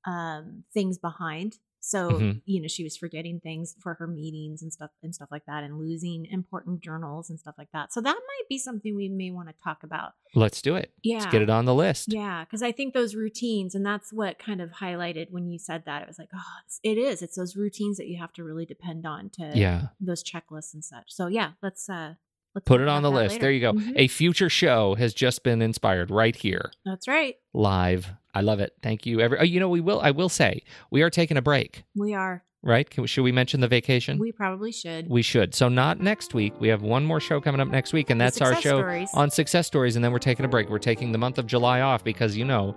um, 0.07 0.65
things 0.73 0.99
behind. 0.99 1.59
So, 1.81 2.11
Mhm. 2.13 2.43
you 2.45 2.61
know, 2.61 2.69
she 2.69 2.85
was 2.85 2.97
forgetting 2.97 3.41
things 3.41 3.75
for 3.81 3.95
her 3.95 4.07
meetings 4.07 4.63
and 4.63 4.73
stuff 4.73 4.91
and 5.03 5.15
stuff 5.15 5.31
like 5.31 5.47
that 5.47 5.65
and 5.65 5.79
losing 5.79 6.27
important 6.27 6.81
journals 6.83 7.31
and 7.31 7.41
stuff 7.41 7.55
like 7.57 7.73
that. 7.73 7.93
So 7.93 8.01
that 8.03 8.15
might 8.15 8.49
be 8.49 8.59
something 8.59 8.95
we 8.95 9.09
may 9.09 9.31
want 9.31 9.49
to 9.49 9.55
talk 9.65 9.83
about. 9.83 10.13
Let's 10.35 10.61
do 10.63 10.77
it. 10.77 10.93
Yeah. 11.03 11.21
Let's 11.21 11.33
get 11.33 11.43
it 11.43 11.51
on 11.51 11.65
the 11.65 11.75
list. 11.75 12.13
Yeah, 12.13 12.45
because 12.45 12.63
I 12.63 12.71
think 12.71 12.93
those 12.95 13.15
routines, 13.15 13.75
and 13.75 13.85
that's 13.85 14.13
what 14.13 14.39
kind 14.39 14.61
of 14.61 14.71
highlighted 14.73 15.31
when 15.31 15.49
you 15.49 15.59
said 15.59 15.85
that. 15.87 16.03
It 16.03 16.09
was 16.09 16.19
like, 16.19 16.31
oh, 16.35 16.59
it 16.83 16.99
is. 16.99 17.23
It's 17.23 17.37
those 17.37 17.57
routines 17.57 17.97
that 17.97 18.09
you 18.09 18.19
have 18.19 18.33
to 18.35 18.45
really 18.45 18.67
depend 18.67 19.07
on 19.07 19.31
to 19.31 19.53
Yeah. 19.57 19.89
those 20.01 20.23
checklists 20.23 20.75
and 20.75 20.85
such. 20.85 21.13
So 21.13 21.27
yeah, 21.29 21.53
let's 21.63 21.89
uh 21.89 22.15
let's 22.55 22.65
Put 22.65 22.81
it 22.81 22.89
on 22.89 23.03
the 23.03 23.11
list. 23.11 23.33
later. 23.35 23.41
There 23.43 23.51
you 23.53 23.61
go. 23.61 23.73
Mhm. 23.75 23.93
A 23.97 24.09
future 24.09 24.49
show 24.51 24.95
has 24.97 25.15
just 25.15 25.43
been 25.45 25.63
inspired 25.63 26.11
right 26.11 26.35
here, 26.37 26.71
That's 26.85 27.07
right. 27.09 27.37
live. 27.55 28.11
I 28.35 28.43
love 28.43 28.61
it. 28.61 28.75
Thank 28.83 29.07
you. 29.07 29.21
Every, 29.21 29.39
oh, 29.39 29.43
you 29.43 29.59
know, 29.61 29.69
we 29.69 29.81
will. 29.81 30.01
I 30.01 30.13
will 30.13 30.29
say 30.29 30.63
we 30.91 31.03
are 31.03 31.11
taking 31.11 31.37
a 31.37 31.43
break. 31.43 31.83
We 31.97 32.15
are. 32.15 32.45
Right? 32.63 32.89
Can, 32.89 33.07
should 33.07 33.23
we 33.23 33.33
mention 33.33 33.61
the 33.61 33.69
vacation? 33.69 34.19
We 34.19 34.33
probably 34.33 34.71
should. 34.71 35.09
We 35.09 35.23
should. 35.23 35.55
So 35.55 35.69
not 35.71 35.99
next 36.01 36.35
week. 36.35 36.53
We 36.61 36.69
have 36.69 36.83
one 36.83 37.05
more 37.07 37.19
show 37.19 37.41
coming 37.41 37.61
up 37.61 37.69
next 37.69 37.93
week, 37.95 38.11
and 38.11 38.21
that's 38.21 38.41
our 38.43 38.55
show 38.57 38.79
stories. 38.81 39.09
on 39.15 39.31
success 39.31 39.67
stories. 39.67 39.97
And 39.97 40.05
then 40.05 40.13
we're 40.13 40.19
taking 40.19 40.45
a 40.45 40.49
break. 40.49 40.69
We're 40.69 40.79
taking 40.79 41.11
the 41.13 41.19
month 41.19 41.39
of 41.39 41.47
July 41.47 41.81
off 41.81 42.05
because 42.05 42.37
you 42.37 42.45
know 42.45 42.77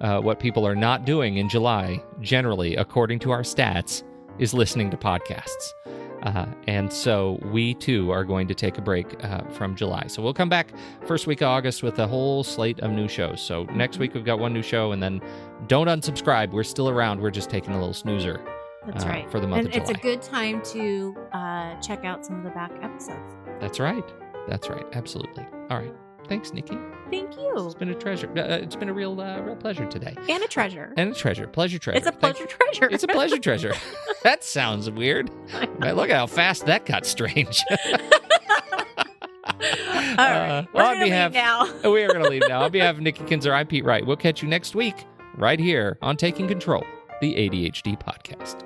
uh, 0.00 0.20
what 0.20 0.40
people 0.40 0.66
are 0.66 0.74
not 0.74 1.04
doing 1.04 1.36
in 1.36 1.48
July, 1.48 2.02
generally, 2.22 2.74
according 2.76 3.18
to 3.20 3.30
our 3.30 3.42
stats, 3.42 4.02
is 4.38 4.54
listening 4.54 4.90
to 4.92 4.96
podcasts. 4.96 5.72
Uh, 6.22 6.46
and 6.66 6.92
so 6.92 7.38
we 7.44 7.74
too 7.74 8.10
are 8.10 8.24
going 8.24 8.48
to 8.48 8.54
take 8.54 8.78
a 8.78 8.80
break 8.80 9.22
uh, 9.24 9.42
from 9.50 9.76
July. 9.76 10.04
So 10.08 10.22
we'll 10.22 10.34
come 10.34 10.48
back 10.48 10.72
first 11.06 11.26
week 11.26 11.40
of 11.40 11.48
August 11.48 11.82
with 11.82 11.98
a 11.98 12.06
whole 12.06 12.42
slate 12.42 12.80
of 12.80 12.90
new 12.90 13.08
shows. 13.08 13.40
So 13.40 13.64
next 13.64 13.98
week 13.98 14.14
we've 14.14 14.24
got 14.24 14.38
one 14.38 14.52
new 14.52 14.62
show, 14.62 14.92
and 14.92 15.02
then 15.02 15.20
don't 15.66 15.86
unsubscribe. 15.86 16.50
We're 16.50 16.64
still 16.64 16.88
around. 16.88 17.20
We're 17.20 17.30
just 17.30 17.50
taking 17.50 17.72
a 17.72 17.78
little 17.78 17.94
snoozer. 17.94 18.40
That's 18.86 19.04
uh, 19.04 19.08
right. 19.08 19.30
for 19.30 19.38
the 19.38 19.46
month 19.46 19.66
and 19.66 19.74
it's 19.74 19.90
a 19.90 19.94
good 19.94 20.22
time 20.22 20.62
to 20.72 21.14
uh 21.32 21.78
check 21.80 22.04
out 22.04 22.24
some 22.24 22.38
of 22.38 22.44
the 22.44 22.50
back 22.50 22.72
episodes. 22.80 23.36
That's 23.60 23.78
right. 23.78 24.04
That's 24.48 24.70
right. 24.70 24.86
Absolutely. 24.92 25.46
All 25.68 25.78
right. 25.78 25.94
Thanks, 26.28 26.52
Nikki. 26.52 26.76
Thank 27.10 27.36
you. 27.36 27.52
It's 27.56 27.74
been 27.74 27.88
a 27.88 27.94
treasure. 27.94 28.28
Uh, 28.36 28.58
it's 28.62 28.76
been 28.76 28.88
a 28.90 28.92
real, 28.92 29.18
uh, 29.20 29.40
real 29.40 29.56
pleasure 29.56 29.86
today, 29.86 30.14
And 30.28 30.42
a 30.42 30.46
treasure. 30.46 30.92
and 30.96 31.10
a 31.12 31.14
treasure. 31.14 31.46
Pleasure, 31.46 31.78
treasure. 31.78 31.96
it's 31.98 32.06
a 32.06 32.10
Thank- 32.12 32.36
pleasure 32.36 32.46
treasure. 32.46 32.88
It's 32.94 33.04
a 33.04 33.08
pleasure, 33.08 33.38
treasure. 33.38 33.72
that 34.22 34.44
sounds 34.44 34.90
weird. 34.90 35.30
Man, 35.78 35.96
look 35.96 36.10
at 36.10 36.16
how 36.16 36.26
fast 36.26 36.66
that 36.66 36.84
got 36.84 37.06
strange. 37.06 37.64
All 39.50 40.24
right. 40.24 40.50
Uh, 40.50 40.64
We're 40.72 40.82
on 40.82 40.94
gonna 40.94 41.04
behalf- 41.06 41.32
leave 41.32 41.82
now. 41.82 41.90
we 41.90 42.02
are 42.04 42.08
going 42.08 42.22
to 42.22 42.28
leave 42.28 42.42
now. 42.48 42.62
On 42.62 42.70
behalf 42.70 42.96
of 42.96 43.00
Nikki 43.02 43.24
Kinzer, 43.24 43.52
I'm 43.54 43.66
Pete 43.66 43.84
Wright. 43.84 44.04
We'll 44.06 44.16
catch 44.16 44.42
you 44.42 44.48
next 44.48 44.74
week 44.74 45.04
right 45.36 45.58
here 45.58 45.98
on 46.02 46.16
Taking 46.16 46.46
Control, 46.48 46.84
the 47.20 47.34
ADHD 47.34 47.98
podcast. 48.00 48.62